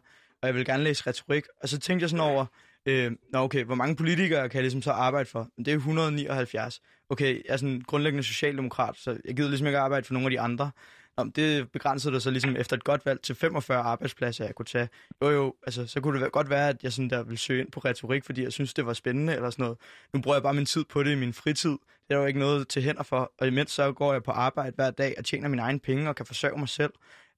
[0.42, 1.44] og jeg ville gerne læse retorik.
[1.62, 2.46] Og så tænkte jeg sådan over,
[2.86, 5.48] øh, nå okay, hvor mange politikere kan jeg ligesom så arbejde for?
[5.56, 6.80] Men det er jo 179.
[7.08, 10.30] Okay, jeg er sådan grundlæggende socialdemokrat, så jeg gider ligesom ikke arbejde for nogle af
[10.30, 10.70] de andre
[11.16, 14.66] om det begrænsede det så ligesom efter et godt valg til 45 arbejdspladser, jeg kunne
[14.66, 14.88] tage.
[15.22, 17.70] Jo jo, altså så kunne det godt være, at jeg sådan der ville søge ind
[17.72, 19.78] på retorik, fordi jeg synes, det var spændende eller sådan noget.
[20.12, 21.70] Nu bruger jeg bare min tid på det i min fritid.
[22.08, 23.32] Det er jo ikke noget til hænder for.
[23.38, 26.16] Og imens så går jeg på arbejde hver dag og tjener mine egne penge og
[26.16, 26.92] kan forsørge mig selv.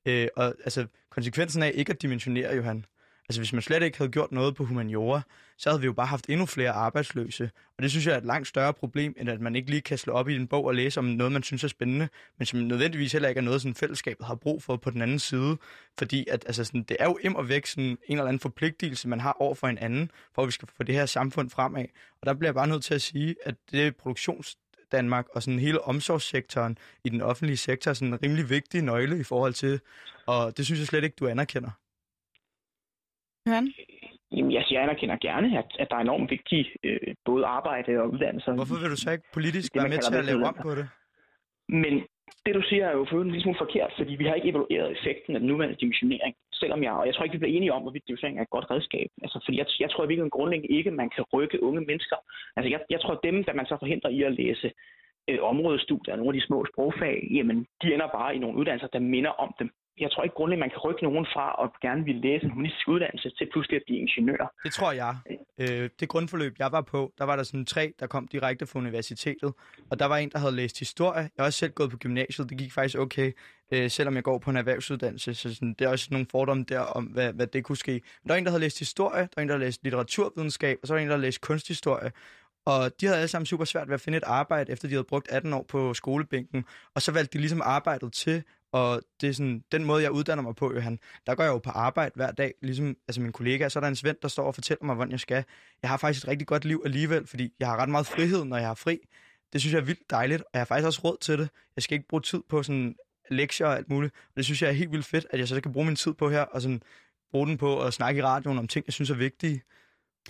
[0.06, 2.84] Øh, og altså, konsekvensen af ikke at dimensionere, Johan.
[3.28, 5.20] Altså, hvis man slet ikke havde gjort noget på humaniora,
[5.58, 7.50] så havde vi jo bare haft endnu flere arbejdsløse.
[7.76, 9.98] Og det synes jeg er et langt større problem, end at man ikke lige kan
[9.98, 12.08] slå op i en bog og læse om noget, man synes er spændende,
[12.38, 15.18] men som nødvendigvis heller ikke er noget, sådan fællesskabet har brug for på den anden
[15.18, 15.56] side.
[15.98, 19.08] Fordi at, altså, sådan, det er jo im og væk sådan en eller anden forpligtelse,
[19.08, 21.84] man har over for en anden, for at vi skal få det her samfund fremad.
[22.20, 24.56] Og der bliver jeg bare nødt til at sige, at det er produktions
[24.92, 29.20] Danmark og sådan hele omsorgssektoren i den offentlige sektor er sådan en rimelig vigtig nøgle
[29.20, 29.80] i forhold til,
[30.26, 31.70] og det synes jeg slet ikke, du anerkender.
[33.46, 33.66] Johan?
[34.36, 38.12] Jamen, jeg, jeg anerkender gerne, at, at der er enormt vigtige øh, både arbejde og
[38.12, 38.52] uddannelser.
[38.54, 40.62] Hvorfor vil du så ikke politisk Det, være man med til at lave om velfærdsuddannelser.
[40.62, 40.86] på det?
[41.82, 41.94] Men
[42.46, 44.88] det, du siger, er jo for en lille smule forkert, fordi vi har ikke evalueret
[44.96, 46.34] effekten af den nuværende dimensionering.
[46.60, 48.70] Selvom jeg, og jeg tror ikke, vi bliver enige om, hvorvidt dimensionering er et godt
[48.70, 49.08] redskab.
[49.24, 52.18] Altså, fordi jeg, jeg tror i virkeligheden grundlæggende ikke, at man kan rykke unge mennesker.
[52.56, 54.68] Altså, jeg, jeg tror, at dem, der man så forhindrer i at læse
[55.30, 58.98] øh, områdestudier, nogle af de små sprogfag, jamen, de ender bare i nogle uddannelser, der
[58.98, 59.70] minder om dem.
[60.00, 62.88] Jeg tror ikke grundlæggende, man kan rykke nogen fra at gerne vil læse en humanistisk
[62.88, 64.54] uddannelse til pludselig at blive ingeniør.
[64.64, 65.14] Det tror jeg.
[65.58, 68.78] Øh, det grundforløb, jeg var på, der var der sådan tre, der kom direkte fra
[68.78, 69.52] universitetet.
[69.90, 71.20] Og der var en, der havde læst historie.
[71.20, 72.50] Jeg har også selv gået på gymnasiet.
[72.50, 73.32] Det gik faktisk okay,
[73.72, 75.34] øh, selvom jeg går på en erhvervsuddannelse.
[75.34, 77.92] Så sådan, det er også nogle fordomme der om, hvad, hvad det kunne ske.
[77.92, 80.78] Men der var en, der havde læst historie, der var en, der havde læst litteraturvidenskab,
[80.82, 82.12] og så var der en, der havde læst kunsthistorie.
[82.66, 85.04] Og de havde alle sammen super svært ved at finde et arbejde, efter de havde
[85.04, 86.64] brugt 18 år på skolebænken.
[86.94, 88.42] Og så valgte de ligesom arbejdet til,
[88.72, 91.58] og det er sådan, den måde, jeg uddanner mig på, Johan, der går jeg jo
[91.58, 94.44] på arbejde hver dag, ligesom altså min kollega, så er der en svend, der står
[94.44, 95.44] og fortæller mig, hvordan jeg skal.
[95.82, 98.56] Jeg har faktisk et rigtig godt liv alligevel, fordi jeg har ret meget frihed, når
[98.56, 98.98] jeg har fri.
[99.52, 101.48] Det synes jeg er vildt dejligt, og jeg har faktisk også råd til det.
[101.76, 102.96] Jeg skal ikke bruge tid på sådan
[103.30, 104.14] lektier og alt muligt.
[104.14, 106.14] Og det synes jeg er helt vildt fedt, at jeg så kan bruge min tid
[106.14, 106.82] på her, og sådan
[107.30, 109.62] bruge den på at snakke i radioen om ting, jeg synes er vigtige.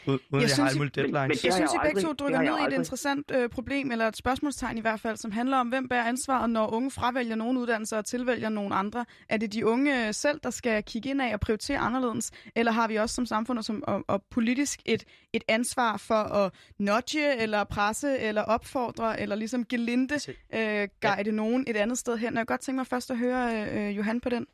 [0.06, 1.44] Uden jeg, jeg synes, har alle mulige men- men deadlines.
[1.44, 4.16] Jeg synes, jeg I begge to dykker ned i et interessant øh, problem, eller et
[4.16, 7.96] spørgsmålstegn i hvert fald, som handler om, hvem bærer ansvaret, når unge fravælger nogle uddannelser
[7.98, 9.04] og tilvælger nogle andre.
[9.28, 12.88] Er det de unge selv, der skal kigge ind af og prioritere anderledes, eller har
[12.88, 17.36] vi også som samfund og, som, og, og politisk et, et ansvar for at nudge,
[17.42, 20.14] eller presse, eller opfordre, eller ligesom gelinde
[20.54, 22.32] øh, guide nogen et andet sted hen?
[22.32, 24.46] Og jeg godt tænke mig først at høre øh, Johan på den.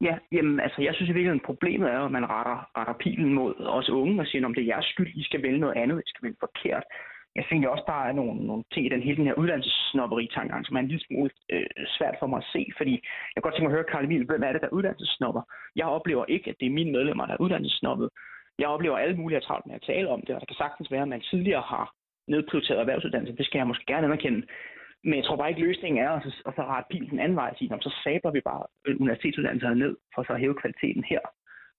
[0.00, 3.54] Ja, jamen, altså, jeg synes i virkeligheden, problemet er, at man retter, retter pilen mod
[3.78, 6.10] os unge og siger, om det er jeres skyld, I skal vælge noget andet, I
[6.10, 6.84] skal vælge forkert.
[7.34, 10.68] jeg synes også, der er nogle, nogle ting i den hele den her uddannelsessnobberi-tankegang, altså,
[10.68, 11.66] som er en lille smule øh,
[11.96, 12.94] svært for mig at se, fordi
[13.32, 15.42] jeg kan godt tænke mig at høre, Karl Emil, hvem er det, der er uddannelsessnobber?
[15.76, 18.08] Jeg oplever ikke, at det er mine medlemmer, der er uddannelsessnobbet.
[18.58, 21.02] Jeg oplever alle mulige travlt med at tale om det, og der kan sagtens være,
[21.02, 21.86] at man tidligere har
[22.28, 23.36] nedprioriteret erhvervsuddannelse.
[23.36, 24.46] Det skal jeg måske gerne anerkende.
[25.08, 27.36] Men jeg tror bare ikke, løsningen er at så, at så rette pilen den anden
[27.36, 28.62] vej og sige, "Nå, så sabler vi bare
[29.00, 31.20] universitetsuddannelserne ned, for så at hæve kvaliteten her.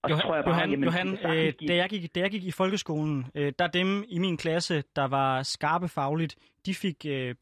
[0.03, 2.32] Og så Johan, tror jeg bare, Johan, jamen, Johan øh, da, jeg gik, da jeg
[2.32, 7.05] gik i folkeskolen, øh, der dem i min klasse, der var skarpe fagligt, de fik
[7.09, 7.36] øh,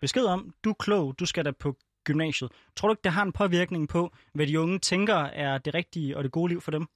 [0.00, 2.50] besked om, du er klog, du skal da på gymnasiet.
[2.76, 5.14] Tror du ikke, det har en påvirkning på, hvad de unge tænker
[5.44, 6.86] er det rigtige og det gode liv for dem?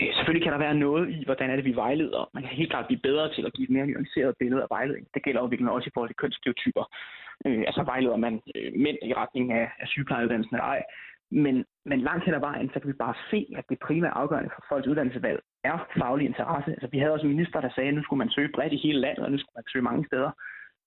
[0.00, 2.30] Øh, selvfølgelig kan der være noget i, hvordan er det, vi vejleder.
[2.34, 5.06] Man kan helt klart blive bedre til at give et mere nuanceret billede af vejledning.
[5.14, 6.84] Det gælder jo også i forhold til kønsstereotyper.
[7.46, 10.82] Øh, altså vejleder man øh, mænd i retning af, af sygeplejeuddannelsen eller ej.
[11.30, 14.50] Men, men langt hen ad vejen, så kan vi bare se, at det primære afgørende
[14.54, 16.70] for folks uddannelsesvalg er faglig interesse.
[16.70, 18.84] Altså, vi havde også en minister, der sagde, at nu skulle man søge bredt i
[18.86, 20.30] hele landet, og nu skulle man søge mange steder.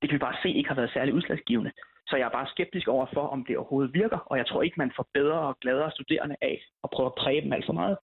[0.02, 1.72] Det kan vi bare se ikke har været særlig udslagsgivende.
[2.10, 4.82] Så jeg er bare skeptisk over for, om det overhovedet virker, og jeg tror ikke,
[4.84, 7.98] man får bedre og gladere studerende af at prøve at præge dem alt for meget.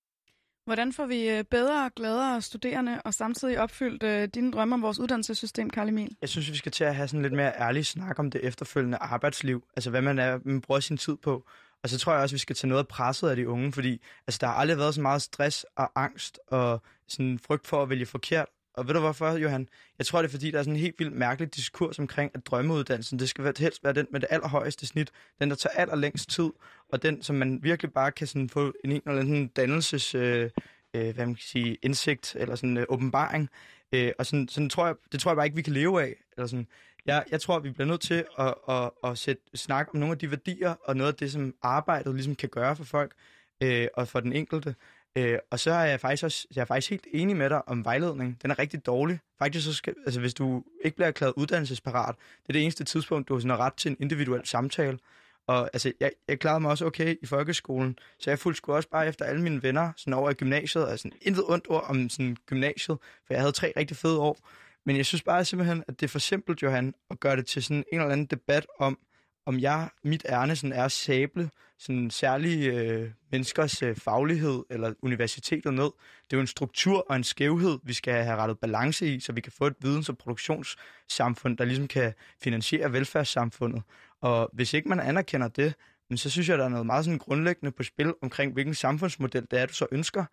[0.65, 4.83] Hvordan får vi øh, bedre og gladere studerende og samtidig opfyldt øh, dine drømme om
[4.83, 6.17] vores uddannelsessystem, Karl Emil?
[6.21, 8.99] Jeg synes, vi skal til at have sådan lidt mere ærlig snak om det efterfølgende
[8.99, 9.65] arbejdsliv.
[9.77, 11.47] Altså, hvad man, er, man bruger sin tid på.
[11.83, 14.01] Og så tror jeg også, vi skal tage noget af presset af de unge, fordi
[14.27, 17.91] altså, der har aldrig været så meget stress og angst og sådan frygt for at
[17.91, 18.47] vælge forkert.
[18.75, 19.69] Og ved du hvorfor, Johan?
[19.99, 22.47] Jeg tror, det er fordi, der er sådan en helt vildt mærkelig diskurs omkring, at
[22.47, 25.11] drømmeuddannelsen, det skal helst være den med det allerhøjeste snit,
[25.41, 26.51] den, der tager allerlængst tid,
[26.95, 30.51] og den, som man virkelig bare kan sådan få en, en eller anden dannelses, øh,
[30.95, 33.51] øh, hvad man kan sige, indsigt eller sådan øh, åbenbaring.
[33.93, 36.15] Øh, og sådan, sådan tror jeg, det tror jeg bare ikke, vi kan leve af.
[36.37, 36.67] Eller sådan.
[37.07, 40.19] Jeg, jeg tror, vi bliver nødt til at, at, at sætte, snakke om nogle af
[40.19, 43.13] de værdier, og noget af det, som arbejdet ligesom kan gøre for folk,
[43.61, 44.75] øh, og for den enkelte.
[45.17, 47.85] Øh, og så er jeg faktisk også, jeg er faktisk helt enig med dig om
[47.85, 48.43] vejledning.
[48.43, 49.19] Den er rigtig dårlig.
[49.39, 53.29] Faktisk så skal, altså hvis du ikke bliver erklæret uddannelsesparat, det er det eneste tidspunkt,
[53.29, 54.99] du har sådan har ret til en individuel samtale.
[55.47, 58.89] Og altså, jeg, jeg klarede mig også okay i folkeskolen, så jeg fulgte sgu også
[58.89, 62.09] bare efter alle mine venner sådan over i gymnasiet, og sådan intet ondt ord om
[62.09, 64.39] sådan gymnasiet, for jeg havde tre rigtig fede år.
[64.87, 67.63] Men jeg synes bare simpelthen, at det er for simpelt, Johan, at gøre det til
[67.63, 68.99] sådan en eller anden debat om,
[69.47, 74.95] om jeg, mit ærne sådan er at sable sådan særlige øh, menneskers øh, faglighed eller
[75.03, 75.85] universitetet ned.
[75.85, 79.33] Det er jo en struktur og en skævhed, vi skal have rettet balance i, så
[79.33, 83.83] vi kan få et videns- og produktionssamfund, der ligesom kan finansiere velfærdssamfundet.
[84.25, 85.75] Og hvis ikke man anerkender det,
[86.09, 89.47] men så synes jeg, der er noget meget sådan grundlæggende på spil omkring, hvilken samfundsmodel
[89.51, 90.25] det er, du så ønsker.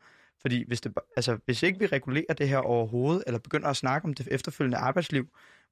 [0.41, 4.05] Fordi hvis, det, altså, hvis ikke vi regulerer det her overhovedet, eller begynder at snakke
[4.05, 5.27] om det efterfølgende arbejdsliv,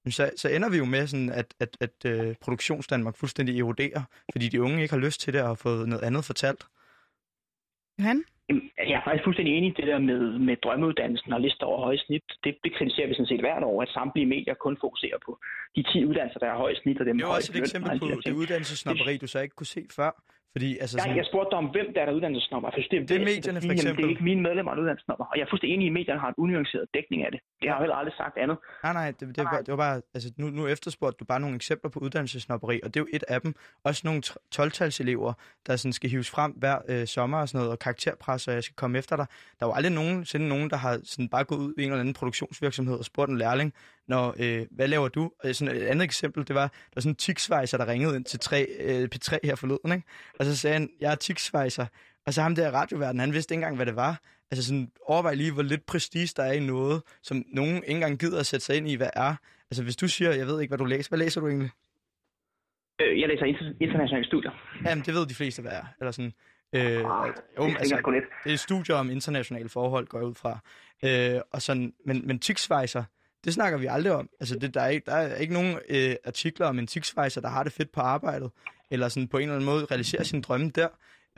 [0.10, 4.50] så, så ender vi jo med, sådan, at, at, at, at produktionsdanmark fuldstændig eroderer, fordi
[4.50, 6.68] de unge ikke har lyst til det og har fået noget andet fortalt.
[8.00, 8.24] Johan?
[8.92, 11.98] Jeg er faktisk fuldstændig enig i det der med, med drømmeuddannelsen og lister over høje
[11.98, 12.24] snit.
[12.44, 15.32] Det, det kritiserer vi sådan set hvert år, at samtlige medier kun fokuserer på
[15.76, 18.06] de 10 uddannelser, der har højt snit, og dem Det er også et eksempel på
[18.06, 18.38] det ting.
[18.38, 20.12] uddannelsesnopperi, du så ikke kunne se før.
[20.56, 22.70] Fordi, altså, Jeg, sådan, jeg spurgte dig om, hvem der er der uddannelsesnopper.
[22.76, 24.06] For det, Det er væsentligt at medierne, for sige, jamen, Det eksempel.
[24.06, 25.26] er ikke mine medlemmer, der er uddannelsesnopper.
[25.32, 27.40] Og jeg er fuldstændig enig i, at medierne har en unuanceret dækning af det.
[27.62, 28.58] Det har jeg heller aldrig sagt andet.
[28.86, 31.56] Nej, nej, det, det, var, det var bare, altså nu, nu efterspurgte du bare nogle
[31.62, 33.52] eksempler på uddannelsesnopperi, og det er jo et af dem.
[33.84, 34.22] Også nogle
[34.56, 35.32] 12-talselever,
[35.68, 38.64] der sådan skal hives frem hver øh, sommer og sådan noget, og karakterpres, og jeg
[38.64, 39.26] skal komme efter dig.
[39.60, 42.14] Der var aldrig nogensinde nogen, der har sådan bare gået ud i en eller anden
[42.14, 43.74] produktionsvirksomhed og spurgt en lærling,
[44.10, 45.32] når, øh, hvad laver du?
[45.44, 48.26] Og sådan et andet eksempel, det var, der var sådan en tiksvejser, der ringede ind
[48.26, 50.08] til 3, øh, P3 her forleden, ikke?
[50.40, 51.86] Og så sagde han, jeg er tiksvejser.
[52.26, 54.20] Og så ham der radioverden, han vidste ikke engang, hvad det var.
[54.52, 58.20] Altså sådan, overvej lige, hvor lidt prestige der er i noget, som nogen ikke engang
[58.20, 59.36] gider at sætte sig ind i, hvad er.
[59.72, 61.70] Altså hvis du siger, jeg ved ikke, hvad du læser, hvad læser du egentlig?
[63.02, 64.52] Øh, Jeg læser inter- internationale studier.
[64.86, 65.84] Jamen, det ved de fleste, hvad er.
[66.00, 66.34] Eller sådan,
[66.76, 67.04] øh, jo, det
[67.58, 70.60] er altså, det er studier om internationale forhold, går jeg ud fra.
[71.04, 73.04] Øh, og sådan, men, men tiksvejser,
[73.44, 74.30] det snakker vi aldrig om.
[74.40, 77.50] Altså, det, der, er ikke, der er ikke nogen øh, artikler om en tiksvejser, der
[77.50, 78.52] har det fedt på arbejdet,
[78.92, 80.88] eller sådan på en eller anden måde realiserer sin drømme der.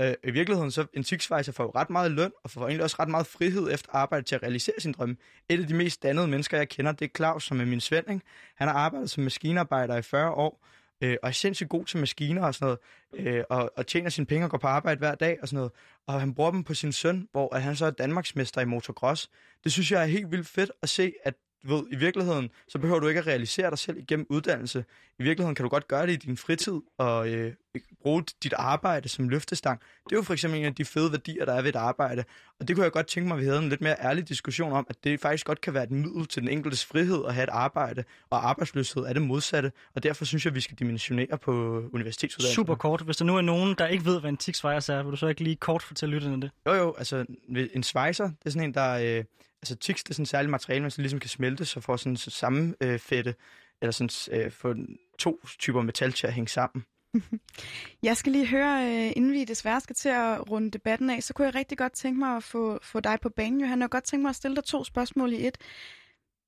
[0.02, 2.96] Øh, I virkeligheden, så en tiksvejser får jo ret meget løn, og får egentlig også
[3.00, 5.16] ret meget frihed efter arbejde til at realisere sin drømme.
[5.50, 8.24] Et af de mest dannede mennesker, jeg kender, det er Claus, som er min svending.
[8.56, 10.68] Han har arbejdet som maskinarbejder i 40 år,
[11.02, 14.28] øh, og er sindssygt god til maskiner og sådan noget, øh, og, og tjener sine
[14.28, 15.72] penge og går på arbejde hver dag og sådan noget.
[16.08, 19.30] Og han bruger dem på sin søn, hvor at han så er Danmarksmester i motocross.
[19.64, 21.34] Det synes jeg er helt vildt fedt at se, at
[21.64, 24.86] du ved, i virkeligheden, så behøver du ikke at realisere dig selv igennem uddannelse.
[25.20, 27.54] I virkeligheden kan du godt gøre det i din fritid, og øh,
[28.02, 29.80] bruge dit arbejde som løftestang.
[29.80, 32.24] Det er jo for eksempel en af de fede værdier, der er ved et arbejde.
[32.60, 34.72] Og det kunne jeg godt tænke mig, at vi havde en lidt mere ærlig diskussion
[34.72, 37.44] om, at det faktisk godt kan være et middel til den enkeltes frihed at have
[37.44, 39.72] et arbejde, og arbejdsløshed er det modsatte.
[39.96, 41.52] Og derfor synes jeg, at vi skal dimensionere på
[41.94, 42.56] universitetsuddannelsen.
[42.56, 43.02] Super kort.
[43.02, 45.28] Hvis der nu er nogen, der ikke ved, hvad en tiksvejers er, vil du så
[45.28, 46.52] ikke lige kort fortælle lytterne det?
[46.66, 47.26] Jo, jo, altså
[47.74, 49.24] en svejser, det er sådan en, der, øh,
[49.62, 51.98] altså tyks det er sådan et særligt materiale, man så ligesom kan smelte, så får
[51.98, 53.36] sådan samme øh, fedte,
[53.82, 54.76] eller sådan øh, få
[55.20, 56.86] to typer metal til at hænge sammen.
[58.04, 61.34] Jeg skal lige høre, øh, inden vi desværre skal til at runde debatten af, så
[61.34, 63.80] kunne jeg rigtig godt tænke mig at få, få dig på banen, Johan.
[63.80, 65.58] Jeg kunne godt tænke mig at stille dig to spørgsmål i et.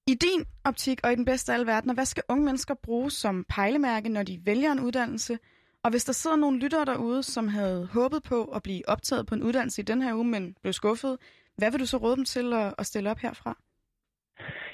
[0.07, 3.11] I din optik og i den bedste af alle verdener, hvad skal unge mennesker bruge
[3.11, 5.39] som pejlemærke, når de vælger en uddannelse?
[5.83, 9.35] Og hvis der sidder nogle lyttere derude, som havde håbet på at blive optaget på
[9.35, 11.17] en uddannelse i den her uge, men blev skuffet,
[11.57, 13.62] hvad vil du så råde dem til at, at stille op herfra?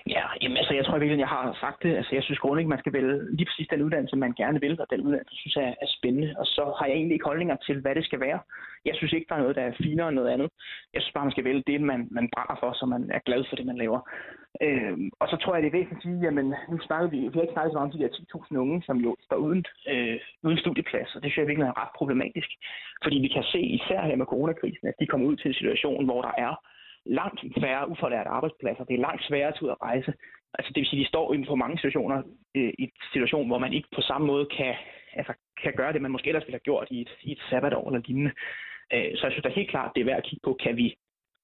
[0.07, 1.95] Ja, jamen, altså, jeg tror virkelig, jeg har sagt det.
[1.95, 4.87] Altså, jeg synes grundlæggende, man skal vælge lige præcis den uddannelse, man gerne vil, og
[4.89, 6.35] den uddannelse, synes jeg er spændende.
[6.37, 8.39] Og så har jeg egentlig ikke holdninger til, hvad det skal være.
[8.85, 10.49] Jeg synes ikke, der er noget, der er finere end noget andet.
[10.93, 13.43] Jeg synes bare, man skal vælge det, man, man brænder for, så man er glad
[13.49, 13.99] for det, man laver.
[14.61, 17.35] Øhm, og så tror jeg, det er væsentligt at sige, jamen, nu snakker vi, vi
[17.35, 20.17] har ikke snakket så meget om de der 10.000 unge, som jo står uden, øh,
[20.43, 22.49] uden studieplads, og det synes jeg virkelig er ret problematisk.
[23.03, 26.05] Fordi vi kan se, især her med coronakrisen, at de kommer ud til en situation,
[26.05, 26.53] hvor der er
[27.05, 28.83] langt færre uforlærte arbejdspladser.
[28.83, 30.13] Det er langt sværere at ud at rejse.
[30.53, 32.17] Altså det vil sige, at de står inden for mange situationer
[32.57, 34.75] øh, i en situation, hvor man ikke på samme måde kan,
[35.13, 35.33] altså,
[35.63, 38.01] kan gøre det, man måske ellers ville have gjort i et, i et sabbatår eller
[38.07, 38.31] lignende.
[38.93, 40.95] Øh, så jeg synes da helt klart, det er værd at kigge på, kan vi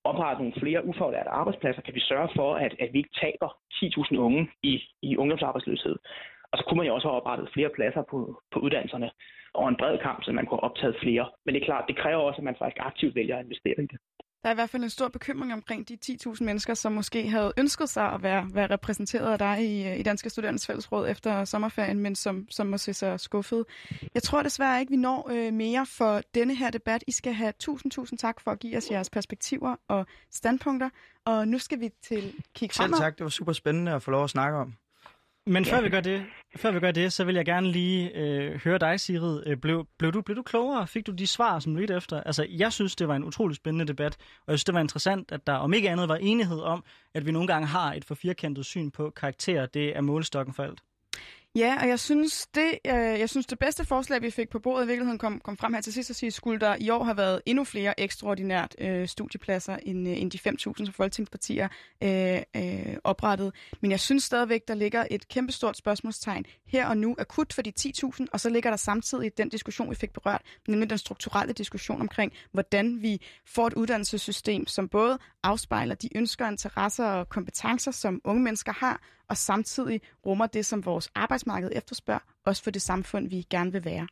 [0.04, 1.82] oprette nogle flere ufaglærte arbejdspladser?
[1.82, 5.96] Kan vi sørge for, at, at vi ikke taber 10.000 unge i, i ungdomsarbejdsløshed?
[6.52, 9.10] Og så kunne man jo også have oprettet flere pladser på, på uddannelserne
[9.54, 11.26] og en bred kamp, så man kunne have optaget flere.
[11.46, 13.88] Men det er klart, det kræver også, at man faktisk aktivt vælger at investere i
[13.92, 14.00] det.
[14.46, 17.54] Der er i hvert fald en stor bekymring omkring de 10.000 mennesker, som måske havde
[17.58, 22.00] ønsket sig at være, være repræsenteret af dig i, i Danske Studerende Fællesråd efter sommerferien,
[22.00, 23.66] men som, som må se sig skuffet.
[24.14, 27.04] Jeg tror desværre ikke, vi når øh, mere for denne her debat.
[27.08, 30.90] I skal have tusind, tusind tak for at give os jeres perspektiver og standpunkter.
[31.26, 33.00] Og nu skal vi til Selv fremad.
[33.00, 34.74] tak, det var super spændende at få lov at snakke om.
[35.48, 36.26] Men før vi gør det,
[36.56, 39.44] før vi gør det, så vil jeg gerne lige øh, høre dig, Sigrid.
[39.46, 40.88] Øh, blev, blev, du, blev du klogere?
[40.88, 42.24] Fik du de svar, som du lidt efter?
[42.24, 45.32] Altså, jeg synes, det var en utrolig spændende debat, og jeg synes, det var interessant,
[45.32, 46.84] at der om ikke andet var enighed om,
[47.14, 49.66] at vi nogle gange har et for firkantet syn på karakterer.
[49.66, 50.82] Det er målestokken for alt.
[51.56, 54.86] Ja, og jeg synes, det, øh, jeg synes, det bedste forslag, vi fik på bordet
[54.86, 57.18] i virkeligheden kom, kom frem her til sidst og sige, skulle der i år have
[57.18, 61.68] været endnu flere ekstraordinært øh, studiepladser end, øh, end de 5.000, som folketingspartier
[62.04, 63.52] øh, øh, oprettede.
[63.82, 67.74] Men jeg synes stadigvæk, der ligger et kæmpestort spørgsmålstegn her og nu akut for de
[67.80, 72.02] 10.000, og så ligger der samtidig den diskussion, vi fik berørt, nemlig den strukturelle diskussion
[72.02, 78.22] omkring, hvordan vi får et uddannelsessystem, som både afspejler de ønsker, interesser og kompetencer, som
[78.24, 83.30] unge mennesker har, og samtidig rummer det, som vores arbejdsmarked efterspørger, også for det samfund,
[83.30, 84.08] vi gerne vil være.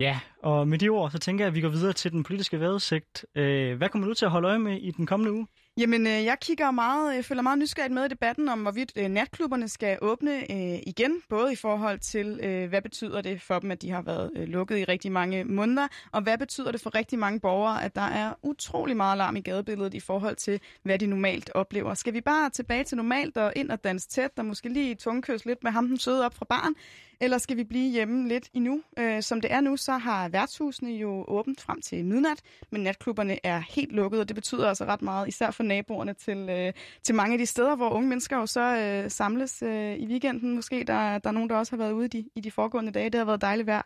[0.00, 2.60] Ja, og med de ord, så tænker jeg, at vi går videre til den politiske
[2.60, 3.26] vejrudsigt.
[3.34, 5.46] Øh, hvad kommer du til at holde øje med i den kommende uge?
[5.76, 8.92] Jamen, øh, jeg kigger meget, øh, jeg følger meget nysgerrigt med i debatten om, hvorvidt
[8.96, 13.58] øh, natklubberne skal åbne øh, igen, både i forhold til, øh, hvad betyder det for
[13.58, 16.80] dem, at de har været øh, lukket i rigtig mange måneder, og hvad betyder det
[16.80, 20.60] for rigtig mange borgere, at der er utrolig meget alarm i gadebilledet i forhold til,
[20.82, 21.94] hvad de normalt oplever.
[21.94, 25.44] Skal vi bare tilbage til normalt og ind og danse tæt, og måske lige tungkøs
[25.44, 26.74] lidt med ham den søde op fra barn,
[27.20, 28.82] eller skal vi blive hjemme lidt endnu?
[28.98, 32.40] Øh, som det er nu, så har værtshusene jo åbent frem til midnat,
[32.70, 36.38] men natklubberne er helt lukkede, og det betyder altså ret meget, især for naboerne til,
[36.50, 40.06] øh, til mange af de steder, hvor unge mennesker jo så øh, samles øh, i
[40.06, 40.54] weekenden.
[40.54, 42.92] Måske der, der er nogen, der også har været ude i de, i de foregående
[42.92, 43.10] dage.
[43.10, 43.82] Det har været dejligt vejr.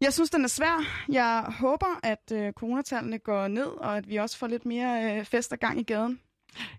[0.00, 1.04] Jeg synes, den er svær.
[1.08, 5.24] Jeg håber, at øh, coronatallene går ned, og at vi også får lidt mere øh,
[5.24, 6.20] fest og gang i gaden.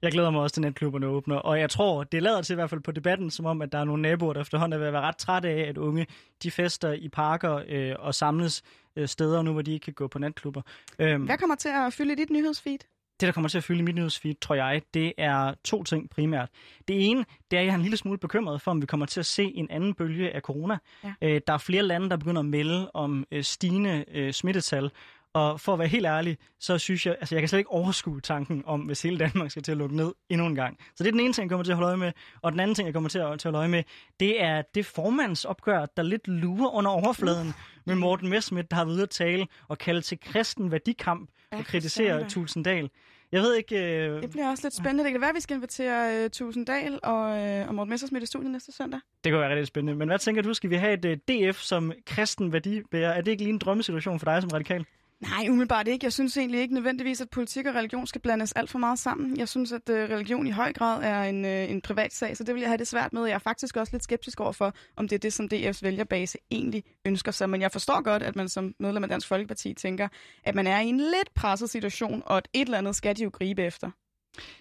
[0.02, 2.70] Jeg glæder mig også til, netklubberne åbner, og jeg tror, det lader til i hvert
[2.70, 4.94] fald på debatten, som om, at der er nogle naboer, der efterhånden er ved at
[4.94, 6.08] være ret trætte af, at unge
[6.44, 8.64] de fester i parker øh, og samles
[8.96, 10.62] øh, steder nu, hvor de ikke kan gå på natklubber.
[11.00, 12.80] Øhm, Hvad kommer til at fylde dit nyhedsfeed?
[13.22, 16.10] det, der kommer til at fylde i mit nyhedsfeed, tror jeg, det er to ting
[16.10, 16.50] primært.
[16.88, 19.06] Det ene, det er, at jeg er en lille smule bekymret for, om vi kommer
[19.06, 20.78] til at se en anden bølge af corona.
[21.04, 21.14] Ja.
[21.22, 24.92] Øh, der er flere lande, der begynder at melde om øh, stigende øh, smittetal,
[25.34, 28.22] og for at være helt ærlig, så synes jeg, altså jeg kan slet ikke overskue
[28.22, 30.78] tanken om, hvis hele Danmark skal til at lukke ned endnu en gang.
[30.96, 32.12] Så det er den ene ting, jeg kommer til at holde øje med.
[32.42, 33.84] Og den anden ting, jeg kommer til at, til at holde øje med,
[34.20, 37.54] det er det formandsopgør, der lidt lurer under overfladen
[37.86, 41.66] med Morten Messmith, der har været ude at tale og kalde til kristen værdikamp og
[41.66, 42.30] kritisere.
[42.30, 42.90] Tulsendal.
[43.32, 44.06] Jeg ved ikke...
[44.06, 45.04] Øh, Det bliver også lidt spændende.
[45.04, 47.22] Det kan være, at vi skal invitere uh, Tusinddal og,
[47.62, 49.00] uh, og Morten Messersmith i studiet næste søndag.
[49.24, 49.96] Det kunne være rigtig spændende.
[49.96, 50.54] Men hvad tænker du?
[50.54, 51.12] Skal vi have et uh,
[51.52, 53.12] DF som kristen værdibærer?
[53.12, 54.86] Er det ikke lige en drømmesituation for dig som radikal?
[55.22, 56.04] Nej, umiddelbart ikke.
[56.04, 59.38] Jeg synes egentlig ikke nødvendigvis, at politik og religion skal blandes alt for meget sammen.
[59.38, 62.44] Jeg synes, at øh, religion i høj grad er en, øh, en privat sag, så
[62.44, 63.26] det vil jeg have det svært med.
[63.26, 66.38] Jeg er faktisk også lidt skeptisk over for, om det er det, som DF's vælgerbase
[66.52, 67.50] egentlig ønsker sig.
[67.50, 70.08] Men jeg forstår godt, at man som medlem af Dansk Folkeparti tænker,
[70.44, 73.24] at man er i en lidt presset situation, og at et eller andet skal de
[73.24, 73.92] jo gribe efter.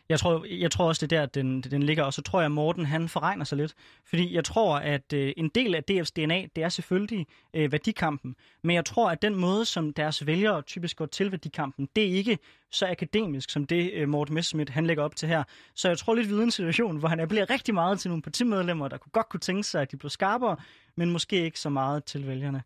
[0.09, 2.05] Jeg tror, jeg tror også, det er der, den, den ligger.
[2.05, 3.75] Og så tror jeg, at Morten han forregner sig lidt.
[4.05, 8.37] Fordi jeg tror, at øh, en del af DF's DNA, det er selvfølgelig øh, værdikampen.
[8.62, 12.12] Men jeg tror, at den måde, som deres vælgere typisk går til værdikampen, det er
[12.12, 12.39] ikke
[12.71, 15.43] så akademisk, som det øh, Morten Messerschmidt han lægger op til her.
[15.75, 18.23] Så jeg tror lidt, vi er en situation, hvor han appellerer rigtig meget til nogle
[18.23, 20.57] partimedlemmer, der kunne godt kunne tænke sig, at de blev skarpere,
[20.97, 22.62] men måske ikke så meget til vælgerne.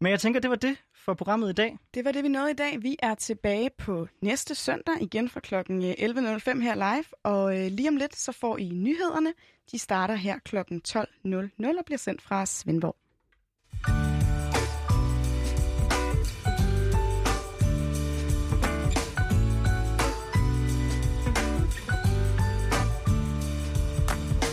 [0.00, 1.78] Men jeg tænker, det var det for programmet i dag.
[1.94, 2.82] Det var det, vi nåede i dag.
[2.82, 5.54] Vi er tilbage på næste søndag igen fra kl.
[5.54, 7.04] 11.05 øh, her live.
[7.22, 9.32] Og øh, lige om lidt, så får I nyhederne.
[9.72, 10.56] De starter her kl.
[10.56, 12.96] 12.00 og bliver sendt fra Svendborg.